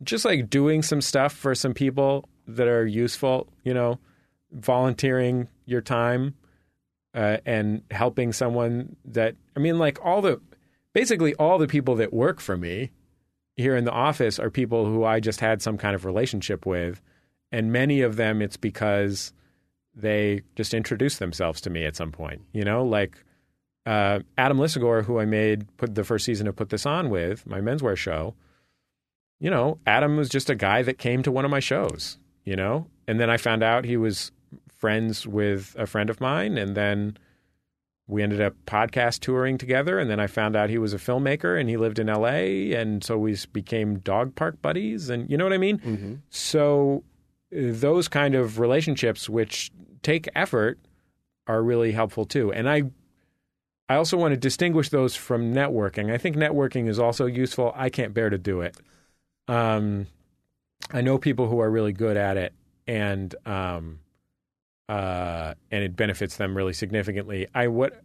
[0.02, 3.98] just like doing some stuff for some people that are useful, you know,
[4.52, 6.34] volunteering your time
[7.14, 10.40] uh, and helping someone that I mean like all the
[10.92, 12.90] basically all the people that work for me
[13.56, 17.02] here in the office are people who I just had some kind of relationship with
[17.52, 19.32] and many of them it's because
[19.94, 22.42] they just introduced themselves to me at some point.
[22.52, 23.24] You know, like
[23.86, 27.46] uh, Adam Lisagor, who I made put the first season of Put This On with
[27.46, 28.34] my menswear show.
[29.38, 32.18] You know, Adam was just a guy that came to one of my shows.
[32.44, 34.32] You know, and then I found out he was
[34.68, 37.18] friends with a friend of mine, and then
[38.10, 39.98] we ended up podcast touring together.
[39.98, 42.72] And then I found out he was a filmmaker and he lived in L.A.
[42.72, 45.08] And so we became dog park buddies.
[45.08, 45.78] And you know what I mean.
[45.78, 46.14] Mm-hmm.
[46.28, 47.04] So
[47.50, 49.70] those kind of relationships, which
[50.02, 50.78] take effort,
[51.46, 52.52] are really helpful too.
[52.52, 52.84] And I,
[53.88, 56.12] I also want to distinguish those from networking.
[56.12, 57.72] I think networking is also useful.
[57.74, 58.76] I can't bear to do it.
[59.48, 60.06] Um,
[60.92, 62.54] I know people who are really good at it,
[62.86, 64.00] and um,
[64.88, 67.48] uh, and it benefits them really significantly.
[67.54, 68.02] I what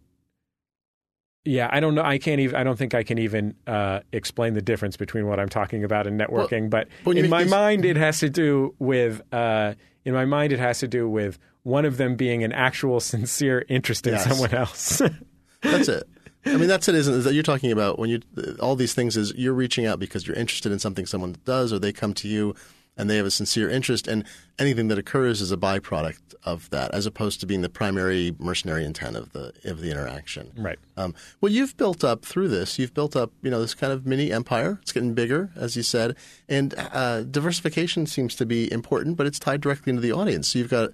[1.46, 2.04] yeah, I don't know.
[2.04, 2.56] I can't even.
[2.56, 6.08] I don't think I can even uh, explain the difference between what I'm talking about
[6.08, 6.72] and networking.
[6.72, 7.52] Well, but in my these...
[7.52, 9.22] mind, it has to do with.
[9.32, 13.00] Uh, in my mind, it has to do with one of them being an actual
[13.12, 14.28] sincere interest in Yes.
[14.28, 15.02] someone else.
[15.62, 16.08] That's it.
[16.48, 17.18] I mean, that's it, isn't it?
[17.18, 18.20] Is that you're talking about when you
[18.60, 21.80] all these things is you're reaching out because you're interested in something someone does, or
[21.80, 22.54] they come to you
[22.98, 24.24] and they have a sincere interest, and
[24.58, 28.86] anything that occurs is a byproduct of that, as opposed to being the primary mercenary
[28.86, 30.52] intent of the of the interaction.
[30.58, 30.80] right.
[30.98, 32.80] Um, well, you've built up through this.
[32.80, 34.80] You've built up, you know, this kind of mini empire.
[34.82, 36.16] It's getting bigger, as you said,
[36.48, 40.50] and uh, diversification seems to be important, but it's tied directly into the audience.
[40.50, 40.92] So you've got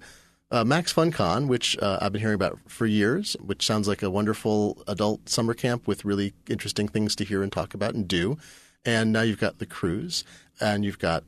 [0.52, 4.10] uh, Max FunCon, which uh, I've been hearing about for years, which sounds like a
[4.10, 8.36] wonderful adult summer camp with really interesting things to hear and talk about and do.
[8.84, 10.24] And now you've got the cruise,
[10.60, 11.24] and you've got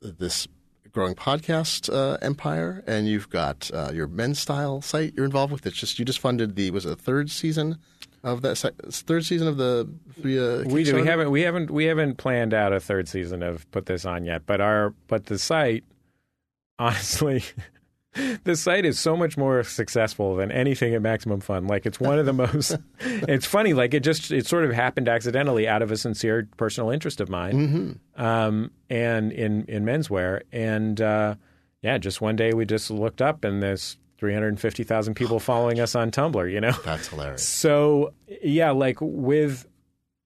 [0.00, 0.46] this
[0.92, 5.66] growing podcast uh, empire, and you've got uh, your men's style site you're involved with.
[5.66, 7.78] It's just you just funded the was it the third season
[8.22, 9.88] of that se- third season of the
[10.18, 10.94] the uh, we do.
[10.94, 14.24] We haven't we haven't we haven't planned out a third season of put this on
[14.24, 15.84] yet, but our but the site
[16.78, 17.44] honestly
[18.44, 21.66] the site is so much more successful than anything at Maximum Fun.
[21.66, 25.08] Like it's one of the most it's funny like it just it sort of happened
[25.08, 28.00] accidentally out of a sincere personal interest of mine.
[28.16, 31.34] Um and in in menswear and uh
[31.82, 36.10] yeah, just one day we just looked up and there's 350,000 people following us on
[36.10, 36.72] Tumblr, you know.
[36.84, 37.46] That's hilarious.
[37.46, 39.66] So yeah, like with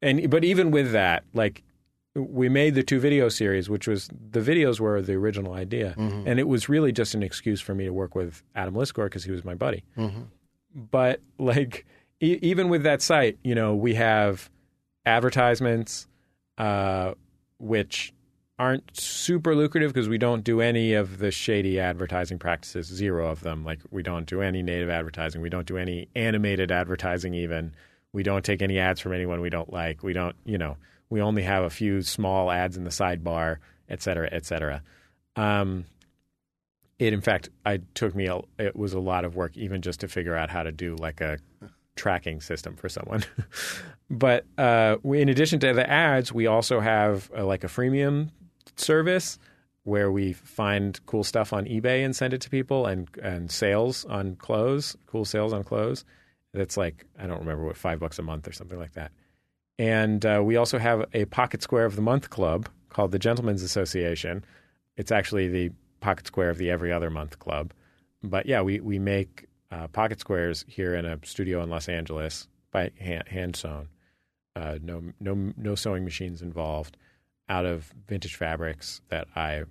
[0.02, 1.62] and but even with that, like
[2.14, 5.94] we made the two video series, which was the videos were the original idea,
[6.26, 9.24] and it was really just an excuse for me to work with Adam Lisagor because
[9.24, 9.84] he was my buddy.
[10.74, 11.86] But like
[12.20, 14.50] e- even with that site, you know, we have
[15.06, 16.06] advertisements,
[16.58, 17.14] uh,
[17.58, 18.12] which
[18.58, 23.40] aren't super lucrative because we don't do any of the shady advertising practices, zero of
[23.40, 23.64] them.
[23.64, 27.74] Like we don't do any native advertising, we don't do any animated advertising even.
[28.12, 30.02] We don't take any ads from anyone we don't like.
[30.02, 30.76] We don't, you know,
[31.10, 33.56] we only have a few small ads in the sidebar,
[33.88, 34.82] et cetera, et cetera.
[35.36, 35.84] Um,
[36.98, 40.00] it, in fact, I took me, a, it was a lot of work even just
[40.00, 41.38] to figure out how to do like a
[41.96, 43.24] tracking system for someone.
[44.10, 48.30] but uh, we, in addition to the ads, we also have uh, like a freemium
[48.76, 49.38] service
[49.84, 54.04] where we find cool stuff on eBay and send it to people and and sales
[54.04, 56.04] on clothes, cool sales on clothes.
[56.52, 59.10] That's like I don't remember what five bucks a month or something like that.
[59.80, 63.62] And uh, we also have a Pocket Square of the Month club called the Gentlemen's
[63.62, 64.44] Association.
[64.98, 65.70] It's actually the
[66.00, 67.72] Pocket Square of the Every Other Month club.
[68.22, 72.46] But yeah, we we make uh, pocket squares here in a studio in Los Angeles
[72.70, 73.88] by hand, hand sewn.
[74.54, 76.98] Uh, no no no sewing machines involved.
[77.48, 79.62] Out of vintage fabrics that I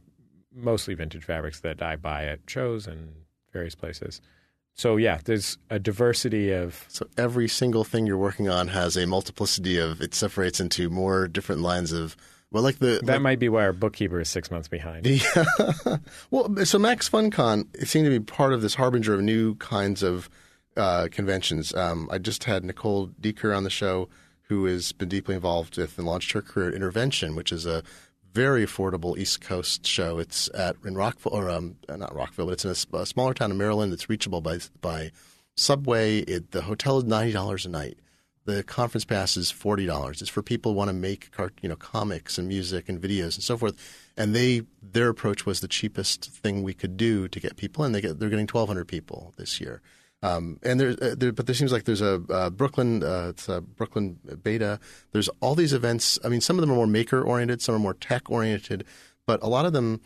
[0.52, 3.14] mostly vintage fabrics that I buy at shows and
[3.54, 4.22] various places.
[4.76, 9.06] So yeah, there's a diversity of So every single thing you're working on has a
[9.06, 12.16] multiplicity of it separates into more different lines of
[12.52, 15.04] well, like the that like- might be why our bookkeeper is six months behind.
[15.04, 16.02] The,
[16.32, 20.02] well, so Max FunCon it seemed to be part of this harbinger of new kinds
[20.02, 20.30] of
[20.78, 21.76] uh, conventions.
[21.76, 24.08] Um, I just had Nicole Dieker on the show,
[24.44, 27.84] who has been deeply involved with and launched her career at Intervention, which is a
[28.34, 30.20] very affordable East Coast show.
[30.20, 33.52] It's at in Rockville, or um, not Rockville, but it's in a, a smaller town
[33.52, 35.12] in Maryland that's reachable by by
[35.56, 36.20] subway.
[36.20, 38.00] It, the hotel is ninety dollars a night.
[38.46, 40.22] The conference pass is forty dollars.
[40.22, 41.30] It's for people who want to make
[41.62, 43.78] you know comics and music and videos and so forth.
[44.18, 47.92] And they their approach was the cheapest thing we could do to get people in.
[47.92, 49.82] They get they're getting twelve hundred people this year.
[50.22, 53.48] Um, and there's, uh, there, but there seems like there's a uh, Brooklyn, uh, it's
[53.48, 54.80] a Brooklyn beta.
[55.12, 56.20] There's all these events.
[56.24, 58.84] I mean, some of them are more maker oriented, some are more tech oriented,
[59.26, 60.02] but a lot of them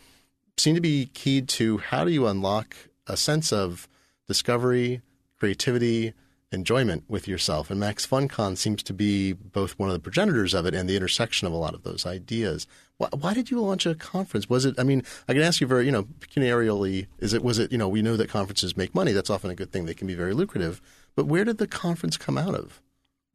[0.56, 3.88] seem to be keyed to how do you unlock a sense of
[4.26, 5.02] discovery,
[5.38, 6.14] creativity,
[6.52, 7.70] enjoyment with yourself.
[7.70, 10.96] And Max FunCon seems to be both one of the progenitors of it and the
[10.96, 12.66] intersection of a lot of those ideas.
[12.98, 14.48] Why, why did you launch a conference?
[14.48, 14.78] Was it?
[14.78, 17.06] I mean, I can ask you very, you know, pecuniarily.
[17.18, 17.42] Is it?
[17.42, 17.72] Was it?
[17.72, 19.12] You know, we know that conferences make money.
[19.12, 19.86] That's often a good thing.
[19.86, 20.80] They can be very lucrative.
[21.16, 22.80] But where did the conference come out of?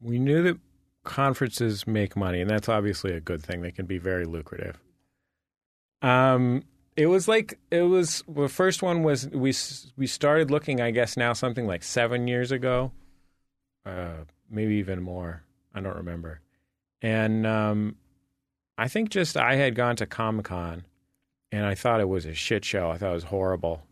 [0.00, 0.58] We knew that
[1.04, 3.62] conferences make money, and that's obviously a good thing.
[3.62, 4.78] They can be very lucrative.
[6.02, 6.64] Um,
[6.96, 9.54] it was like it was the first one was we
[9.96, 12.92] we started looking, I guess now something like seven years ago,
[13.84, 15.42] uh, maybe even more.
[15.74, 16.40] I don't remember.
[17.02, 17.96] And um,
[18.80, 20.86] I think just I had gone to Comic Con,
[21.52, 22.90] and I thought it was a shit show.
[22.90, 23.82] I thought it was horrible.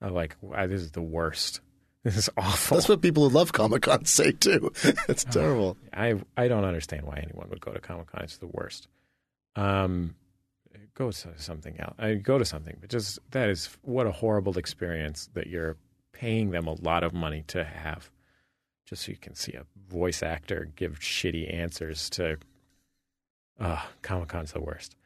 [0.00, 1.60] I was like, wow, this is the worst.
[2.04, 2.76] This is awful.
[2.76, 4.72] That's what people who love Comic Con say too.
[5.08, 5.76] it's terrible.
[5.92, 8.22] I I don't understand why anyone would go to Comic Con.
[8.22, 8.86] It's the worst.
[9.56, 10.14] Um,
[10.94, 11.96] go to something else.
[11.98, 15.78] I go to something, but just that is what a horrible experience that you're
[16.12, 18.08] paying them a lot of money to have,
[18.84, 22.36] just so you can see a voice actor give shitty answers to.
[23.58, 24.96] Uh, Comic Con's the worst.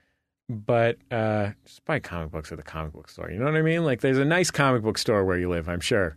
[0.50, 3.30] but uh, just buy comic books at the comic book store.
[3.30, 3.84] You know what I mean?
[3.84, 6.16] Like, there's a nice comic book store where you live, I'm sure.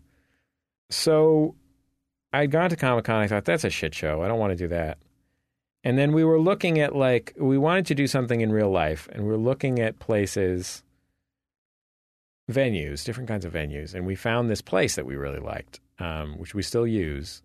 [0.89, 1.55] So
[2.31, 3.21] I'd gone to Comic Con.
[3.21, 4.23] I thought, that's a shit show.
[4.23, 4.97] I don't want to do that.
[5.83, 9.07] And then we were looking at, like, we wanted to do something in real life,
[9.11, 10.83] and we're looking at places,
[12.51, 13.93] venues, different kinds of venues.
[13.93, 17.43] And we found this place that we really liked, um, which we still use.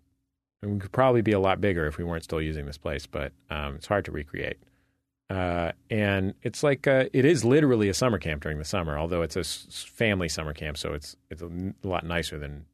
[0.62, 3.06] And we could probably be a lot bigger if we weren't still using this place,
[3.06, 4.56] but um, it's hard to recreate.
[5.30, 9.22] Uh, and it's like uh, it is literally a summer camp during the summer, although
[9.22, 11.50] it's a family summer camp, so it's it's a
[11.82, 12.64] lot nicer than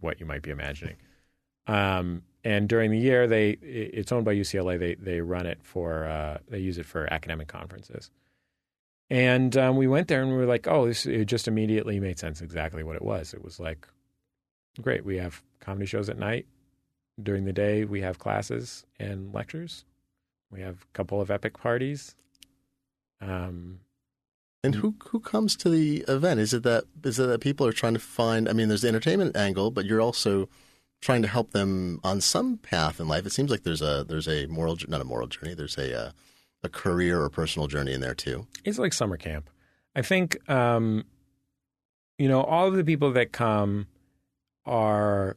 [0.00, 0.96] what you might be imagining.
[1.68, 4.78] Um, and during the year, they it's owned by UCLA.
[4.78, 8.10] They they run it for uh, they use it for academic conferences.
[9.08, 12.18] And um, we went there and we were like, oh, this it just immediately made
[12.18, 13.34] sense exactly what it was.
[13.34, 13.86] It was like,
[14.80, 16.46] great, we have comedy shows at night.
[17.22, 19.84] During the day, we have classes and lectures.
[20.52, 22.14] We have a couple of epic parties.
[23.20, 23.80] Um,
[24.62, 26.40] And who who comes to the event?
[26.40, 28.48] Is it that is it that people are trying to find?
[28.48, 30.48] I mean, there's the entertainment angle, but you're also
[31.00, 33.26] trying to help them on some path in life.
[33.26, 35.54] It seems like there's a there's a moral not a moral journey.
[35.54, 36.10] There's a uh,
[36.62, 38.46] a career or personal journey in there too.
[38.64, 39.50] it's like summer camp.
[39.96, 41.04] I think, um,
[42.18, 43.88] you know, all of the people that come
[44.64, 45.36] are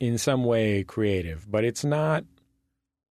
[0.00, 2.24] in some way creative, but it's not,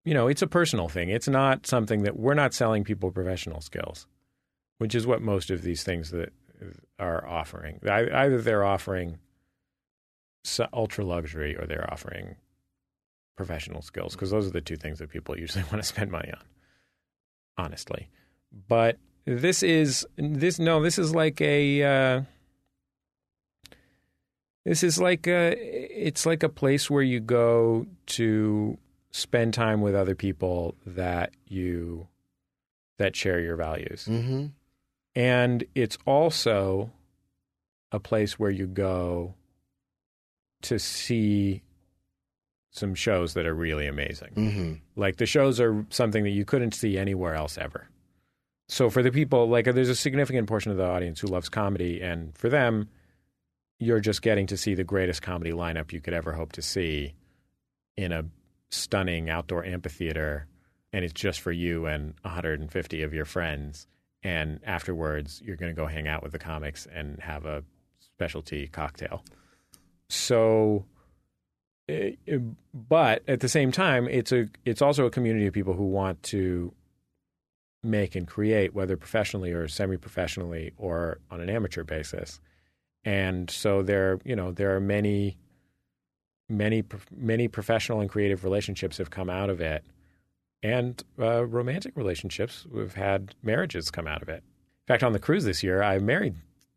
[0.06, 1.10] you know, it's a personal thing.
[1.10, 4.08] It's not something that we're not selling people professional skills,
[4.78, 6.34] which is what most of these things that
[7.00, 7.80] are offering.
[7.88, 9.20] Either they're offering
[10.74, 12.36] ultra luxury or they're offering
[13.36, 16.32] professional skills because those are the two things that people usually want to spend money
[16.32, 16.44] on,
[17.66, 18.10] honestly.
[18.68, 22.22] But this is this no this is like a uh,
[24.66, 25.56] this is like a
[26.08, 28.78] it's like a place where you go to
[29.14, 32.08] spend time with other people that you
[32.98, 34.48] that share your values Mm-hmm.
[35.16, 36.92] and it's also
[37.92, 39.36] a place where you go
[40.64, 41.62] to see
[42.72, 44.74] some shows that are really amazing Mm-hmm.
[44.96, 47.88] like the shows are something that you couldn't see anywhere else ever.
[48.70, 52.02] So for the people, like there's a significant portion of the audience who loves comedy,
[52.02, 52.88] and for them,
[53.78, 57.14] you're just getting to see the greatest comedy lineup you could ever hope to see
[57.98, 58.24] in a
[58.74, 60.48] stunning outdoor amphitheater,
[60.92, 63.88] and it's just for you and 150 of your friends.
[64.24, 67.64] And afterwards, you're going to go hang out with the comics and have a
[68.00, 69.24] specialty cocktail.
[70.10, 70.86] So
[71.88, 72.42] it- it-
[72.74, 76.24] but at the same time, it's a it's also a community of people who want
[76.24, 76.74] to
[77.84, 82.40] make and create, whether professionally or semi-professionally or on an amateur basis.
[83.04, 85.38] And so there, you know, there are many,
[86.58, 86.84] many,
[87.16, 89.84] many professional and creative relationships have come out of it,
[90.62, 92.66] and uh, romantic relationships.
[92.72, 94.44] We've had marriages come out of it.
[94.44, 96.36] In fact, on the cruise this year, I married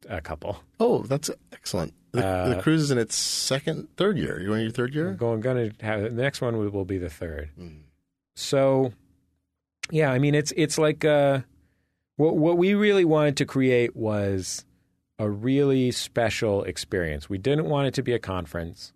[0.09, 0.63] a couple.
[0.79, 1.95] Oh, that's excellent.
[2.13, 4.41] The, Uh, the cruise is in its second, third year.
[4.41, 5.09] You in your third year?
[5.11, 7.51] I'm going, going to have the next one will, will be the third.
[7.59, 7.81] Mm.
[8.37, 8.93] So,
[9.91, 11.41] yeah, I mean, it's it's like uh,
[12.17, 14.65] what what we really wanted to create was
[15.19, 17.29] a really special experience.
[17.29, 18.93] We didn't want it to be a conference.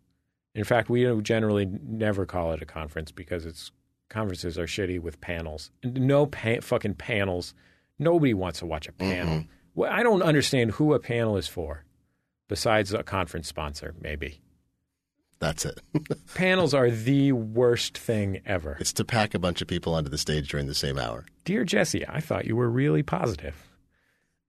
[0.54, 3.70] In fact, we generally never call it a conference because it's
[4.08, 5.70] conferences are shitty with panels.
[5.84, 7.54] No pa- fucking panels.
[7.98, 9.44] Nobody wants to watch a panel.
[9.74, 11.84] Well, I don't understand who a panel is for,
[12.48, 14.40] besides a conference sponsor, maybe.
[15.38, 15.80] That's it.
[16.34, 18.76] Panels are the worst thing ever.
[18.78, 21.24] it's to pack a bunch of people onto the stage during the same hour.
[21.46, 23.69] Dear Jesse, I thought you were really positive.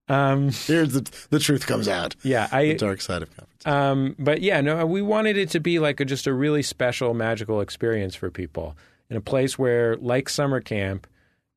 [0.07, 2.15] Um, Here's the the truth comes out.
[2.23, 3.65] yeah, I The dark side of conference.
[3.65, 7.13] Um, but yeah, no, we wanted it to be like a, just a really special,
[7.13, 8.75] magical experience for people
[9.09, 11.07] in a place where, like summer camp,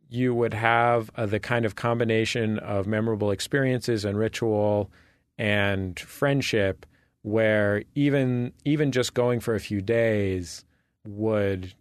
[0.09, 4.91] you would have uh, the kind of combination of memorable experiences and ritual
[5.39, 6.87] and friendship
[7.23, 10.65] where even even just going for a few days
[11.07, 11.73] would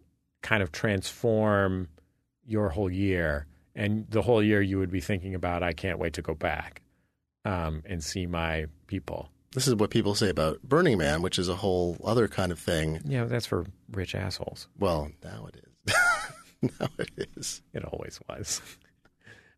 [0.42, 1.88] kind of transform
[2.46, 6.12] your whole year and the whole year you would be thinking about i can't wait
[6.14, 6.82] to go back
[7.46, 11.48] um, and see my people This is what people say about Burning Man, which is
[11.48, 13.00] a whole other kind of thing.
[13.04, 15.56] yeah that's for rich assholes Well, now it
[15.86, 15.94] is.
[16.80, 17.62] now it is.
[17.74, 18.62] it always was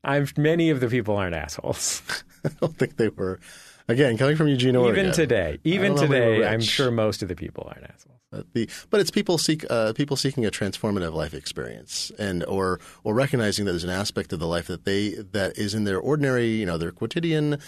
[0.04, 2.02] i'm many of the people aren't assholes
[2.44, 3.40] I don't think they were.
[3.88, 5.00] Again, coming from Eugene, Oregon.
[5.06, 7.64] even today even don't know if they were today i'm sure most of the people
[7.72, 12.10] aren't assholes Uh, the, but it's people seek uh, people seeking a transformative life experience,
[12.18, 15.74] and or or recognizing that there's an aspect of the life that they that is
[15.74, 17.58] in their ordinary, you know, their quotidian.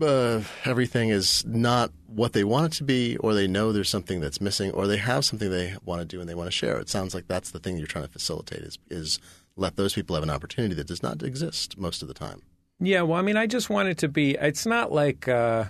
[0.00, 4.20] Uh, everything is not what they want it to be, or they know there's something
[4.20, 6.78] that's missing, or they have something they want to do and they want to share.
[6.80, 9.20] It sounds like that's the thing you're trying to facilitate is is
[9.54, 12.42] let those people have an opportunity that does not exist most of the time.
[12.84, 14.32] Yeah, well, I mean, I just want it to be.
[14.32, 15.66] It's not like uh,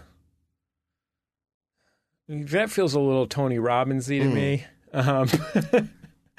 [2.29, 4.33] that feels a little Tony Robbinsy to Mm.
[4.33, 4.65] me.
[4.95, 5.29] Um,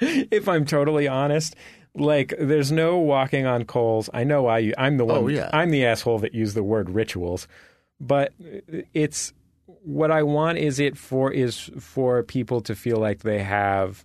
[0.00, 1.54] if I'm totally honest,
[1.94, 4.10] like there's no walking on coals.
[4.12, 5.16] I know I I'm the one.
[5.16, 5.50] Oh, yeah.
[5.52, 7.46] I'm the asshole that used the word rituals,
[8.00, 8.32] but
[8.92, 9.32] it's
[9.66, 14.04] what I want is it for is for people to feel like they have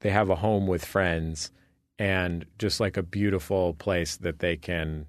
[0.00, 1.50] they have a home with friends
[1.98, 5.06] and just like a beautiful place that they can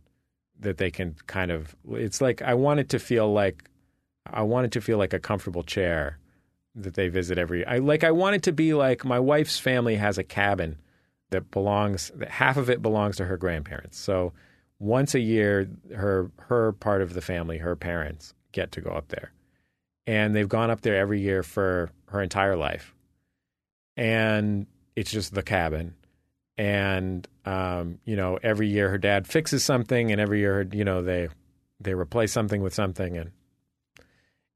[0.59, 3.69] that they can kind of it's like I want it to feel like
[4.25, 6.17] I want it to feel like a comfortable chair
[6.75, 9.95] that they visit every I like I want it to be like my wife's family
[9.95, 10.77] has a cabin
[11.29, 13.97] that belongs that half of it belongs to her grandparents.
[13.97, 14.33] So
[14.79, 19.09] once a year her her part of the family, her parents get to go up
[19.09, 19.31] there.
[20.05, 22.95] And they've gone up there every year for her entire life.
[23.97, 25.95] And it's just the cabin
[26.57, 31.01] and um, you know every year her dad fixes something and every year you know
[31.01, 31.29] they
[31.79, 33.31] they replace something with something and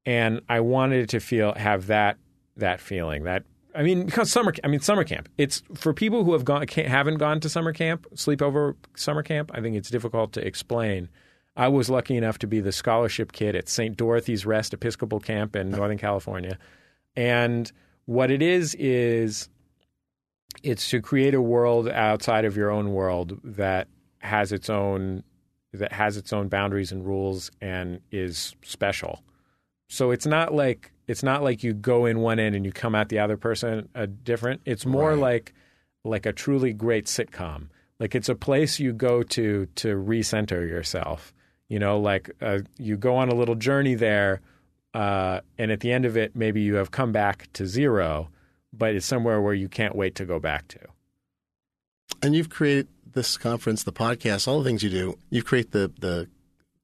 [0.04, 2.18] and I wanted to feel have that
[2.56, 3.44] that feeling that
[3.74, 7.18] I mean because summer I mean summer camp it's for people who have gone haven't
[7.18, 11.08] gone to summer camp sleepover summer camp I think it's difficult to explain
[11.54, 13.94] I was lucky enough to be the scholarship kid at St.
[13.94, 16.58] Dorothy's Rest Episcopal Camp in Northern California
[17.14, 17.70] and
[18.06, 19.48] what it is is
[20.62, 23.88] it's to create a world outside of your own world that
[24.18, 25.22] has its own
[25.72, 29.22] that has its own boundaries and rules and is special.
[29.88, 32.94] So it's not like it's not like you go in one end and you come
[32.94, 34.60] out the other person a different.
[34.64, 35.18] It's more Right.
[35.18, 35.54] like
[36.04, 37.68] like a truly great sitcom.
[37.98, 41.32] Like it's a place you go to to recenter yourself.
[41.68, 44.40] You know, like uh, you go on a little journey there,
[44.92, 48.28] uh, and at the end of it, maybe you have come back to zero,
[48.72, 50.80] but it's somewhere where you can't wait to go back to.
[52.22, 55.18] And you've created this conference, the podcast, all the things you do.
[55.30, 56.28] You create the the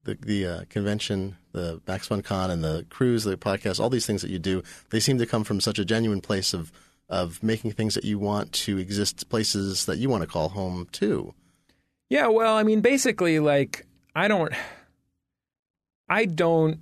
[0.05, 3.79] the, the uh, convention, the Max Fun Con, and the cruise, the podcast.
[3.79, 6.55] All these things that you do, they seem to come from such a genuine place
[6.55, 6.73] of
[7.09, 10.87] of making things that you want to exist, places that you want to call home
[10.93, 11.35] too.
[12.11, 14.53] Yeah, well, I mean, basically, like, I don't,
[16.09, 16.81] I don't,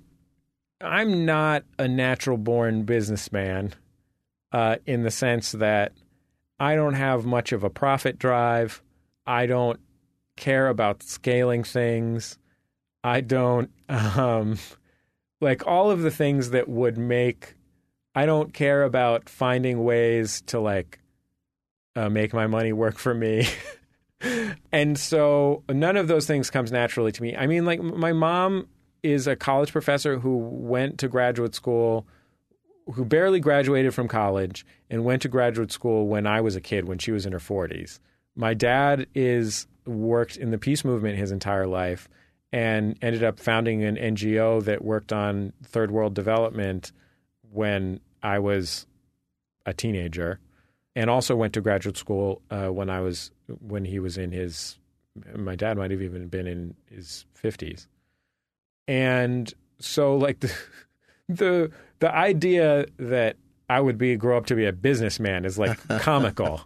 [0.79, 3.73] I'm not a natural born businessman
[4.51, 5.93] uh, in the sense that
[6.59, 8.81] I don't have much of a profit drive.
[9.25, 9.79] I don't
[10.35, 12.37] care about scaling things.
[13.03, 14.57] I don't, um,
[15.41, 17.55] like, all of the things that would make,
[18.15, 20.99] I don't care about finding ways to, like,
[21.95, 23.47] uh, make my money work for me.
[24.71, 27.35] and so none of those things comes naturally to me.
[27.35, 28.67] I mean, like my mom
[29.03, 32.07] is a college professor who went to graduate school,
[32.93, 36.87] who barely graduated from college and went to graduate school when I was a kid,
[36.87, 37.99] when she was in her 40s.
[38.35, 42.07] My dad is worked in the peace movement his entire life
[42.51, 46.91] and ended up founding an NGO that worked on third world development
[47.51, 48.85] when I was
[49.65, 50.39] a teenager
[50.95, 54.77] and also went to graduate school uh, when I was when he was in his.
[55.35, 57.87] My dad might have even been in his fifties,
[58.87, 60.53] and so like the
[61.27, 63.37] the the idea that
[63.69, 66.61] I would be grow up to be a businessman is like comical,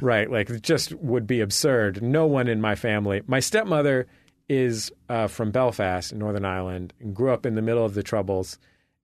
[0.00, 0.30] right?
[0.30, 2.02] Like it just would be absurd.
[2.02, 3.22] No one in my family.
[3.26, 4.06] My stepmother
[4.48, 8.58] is uh, from Belfast, Northern Ireland, and grew up in the middle of the Troubles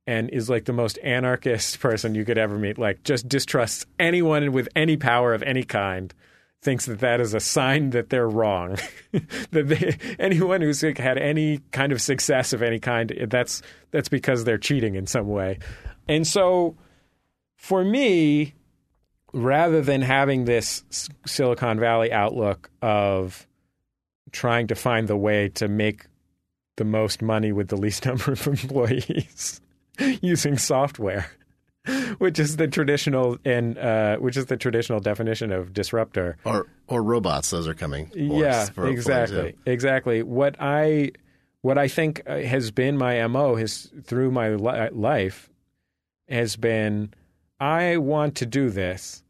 [0.07, 2.79] and is like the most anarchist person you could ever meet.
[2.79, 6.13] Like, just distrusts anyone with any power of any kind.
[6.63, 8.77] Thinks that that is a sign that they're wrong.
[9.51, 14.45] that they, anyone who's had any kind of success of any kind, that's that's because
[14.45, 15.59] they're cheating in some way.
[16.07, 16.77] And so,
[17.57, 18.55] for me,
[19.33, 20.85] rather than having this
[21.27, 23.47] Silicon Valley outlook of
[24.33, 26.07] trying to find the way to make
[26.77, 29.61] the most money with the least number of employees
[30.21, 31.31] using software,
[32.19, 36.37] which is the traditional and uh, which is the traditional definition of disruptor.
[36.45, 38.07] Or or robots, those are coming.
[38.11, 39.59] for Yeah, for- for exactly, too.
[39.67, 40.23] exactly.
[40.23, 41.13] What I
[41.63, 45.49] what I think uh, has been my mo has through my li- life
[46.29, 47.13] has been
[47.59, 49.23] I want to do this.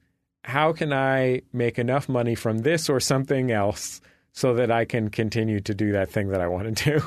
[0.44, 4.00] How can I make enough money from this or something else
[4.32, 7.00] so that I can continue to do that thing that I want to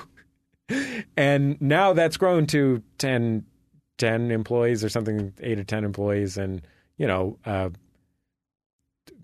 [0.70, 0.78] do?
[1.18, 3.45] and now that's grown to 10,
[3.98, 6.38] 10 employees or something, eight or 10 employees.
[6.38, 6.61] And,
[6.98, 7.70] you know, uh,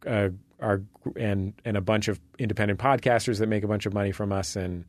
[0.05, 0.29] uh,
[0.61, 0.81] our
[1.15, 4.55] and and a bunch of independent podcasters that make a bunch of money from us
[4.55, 4.85] and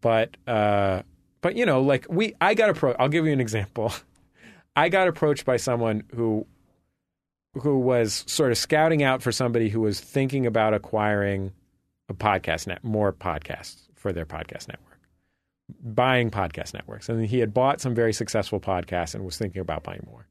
[0.00, 1.02] but uh
[1.40, 3.92] but you know like we I got approached I'll give you an example.
[4.76, 6.46] I got approached by someone who
[7.60, 11.52] who was sort of scouting out for somebody who was thinking about acquiring
[12.08, 14.87] a podcast net, more podcasts for their podcast network,
[15.82, 17.08] buying podcast networks.
[17.08, 20.26] And he had bought some very successful podcasts and was thinking about buying more.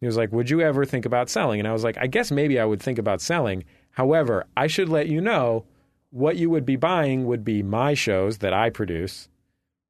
[0.00, 1.60] He was like, Would you ever think about selling?
[1.60, 3.64] And I was like, I guess maybe I would think about selling.
[3.90, 5.64] However, I should let you know
[6.10, 9.28] what you would be buying would be my shows that I produce,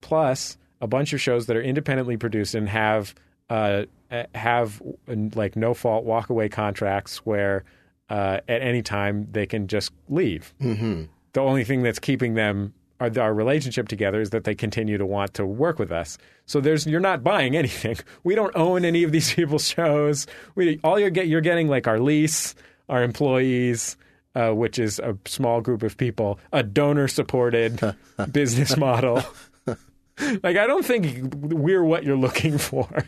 [0.00, 3.14] plus a bunch of shows that are independently produced and have
[3.48, 3.84] uh,
[4.34, 4.80] have
[5.34, 7.64] like no fault walk away contracts where
[8.08, 10.54] uh, at any time they can just leave.
[10.60, 11.04] Mm-hmm.
[11.32, 15.06] The only thing that's keeping them our, our relationship together is that they continue to
[15.06, 16.18] want to work with us.
[16.46, 17.96] So there's you're not buying anything.
[18.22, 20.26] We don't own any of these people's shows.
[20.54, 22.54] We all you get you're getting like our lease,
[22.88, 23.96] our employees,
[24.34, 27.80] uh, which is a small group of people, a donor supported
[28.32, 29.22] business model.
[29.66, 33.04] like I don't think we're what you're looking for.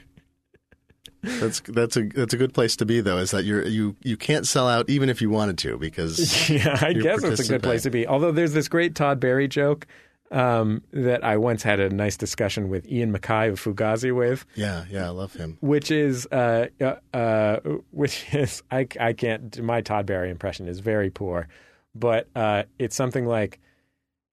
[1.23, 3.19] That's that's a that's a good place to be though.
[3.19, 6.79] Is that you're you you can't sell out even if you wanted to because yeah,
[6.81, 8.07] I guess it's a good place to be.
[8.07, 9.87] Although there's this great Todd Barry joke
[10.33, 14.45] um, that I once had a nice discussion with Ian MacKaye of Fugazi with.
[14.57, 15.59] Yeah, yeah, I love him.
[15.61, 17.61] Which is uh, uh, uh,
[17.93, 21.47] which is I I can't my Todd Barry impression is very poor,
[21.95, 23.61] but uh, it's something like,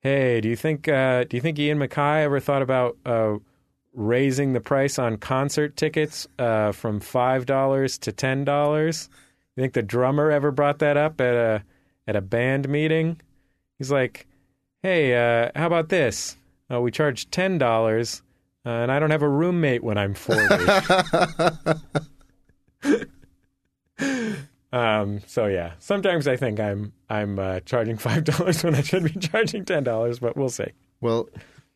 [0.02, 2.98] "Hey, do you think uh, do you think Ian MacKaye ever thought about?"
[3.94, 9.10] Raising the price on concert tickets uh, from five dollars to ten dollars.
[9.56, 11.64] You think the drummer ever brought that up at a
[12.08, 13.20] at a band meeting?
[13.78, 14.28] He's like,
[14.84, 16.38] "Hey, uh, how about this?
[16.72, 18.22] Uh, we charge ten dollars,
[18.66, 20.42] uh, and I don't have a roommate when I'm 40.
[24.72, 29.04] um, so yeah, sometimes I think I'm I'm uh, charging five dollars when I should
[29.04, 30.68] be charging ten dollars, but we'll see.
[31.02, 31.28] Well,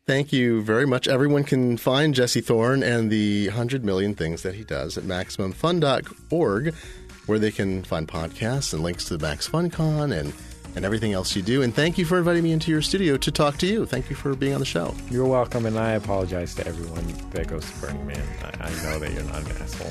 [0.06, 1.08] Thank you very much.
[1.08, 6.74] Everyone can find Jesse Thorn and the 100 million things that he does at MaximumFun.org,
[7.24, 10.34] where they can find podcasts and links to the Max FunCon and,
[10.76, 11.62] and everything else you do.
[11.62, 13.86] And thank you for inviting me into your studio to talk to you.
[13.86, 14.94] Thank you for being on the show.
[15.10, 18.22] You're welcome, and I apologize to everyone that goes to Burning Man.
[18.60, 19.90] I, I know that you're not an asshole.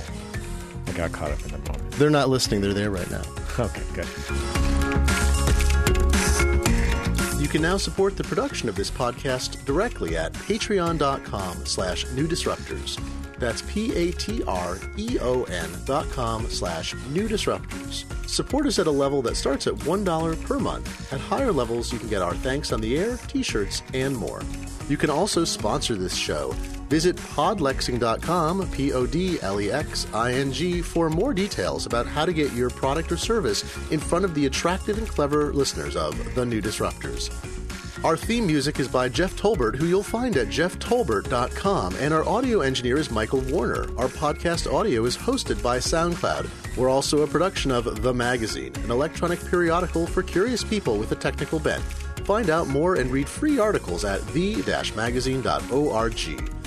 [0.85, 1.91] I got caught up in the moment.
[1.93, 2.61] They're not listening.
[2.61, 3.23] They're there right now.
[3.59, 5.02] Okay, good.
[7.53, 12.99] You can now support the production of this podcast directly at patreon.com slash new disruptors.
[13.37, 14.09] That's P-A-T-R-E-O-N
[15.85, 18.05] dot com slash new disruptors.
[18.27, 21.13] Support us at a level that starts at $1 per month.
[21.13, 24.41] At higher levels, you can get our thanks on the air, t-shirts, and more.
[24.89, 26.55] You can also sponsor this show.
[26.93, 32.05] Visit podlexing.com, P O D L E X I N G, for more details about
[32.05, 35.95] how to get your product or service in front of the attractive and clever listeners
[35.95, 37.31] of The New Disruptors.
[38.05, 42.61] Our theme music is by Jeff Tolbert, who you'll find at jefftolbert.com, and our audio
[42.61, 43.87] engineer is Michael Warner.
[43.97, 46.77] Our podcast audio is hosted by SoundCloud.
[46.77, 51.15] We're also a production of The Magazine, an electronic periodical for curious people with a
[51.15, 51.83] technical bent.
[52.23, 56.62] Find out more and read free articles at the-magazine.org.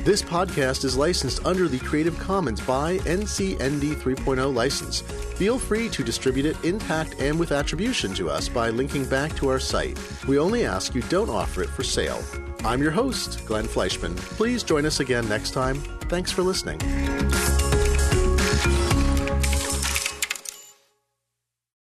[0.00, 5.00] This podcast is licensed under the Creative Commons by NCND 3.0 license.
[5.36, 9.48] Feel free to distribute it intact and with attribution to us by linking back to
[9.48, 9.96] our site.
[10.26, 12.20] We only ask you don't offer it for sale.
[12.64, 14.16] I'm your host, Glenn Fleishman.
[14.16, 15.76] Please join us again next time.
[16.08, 16.80] Thanks for listening.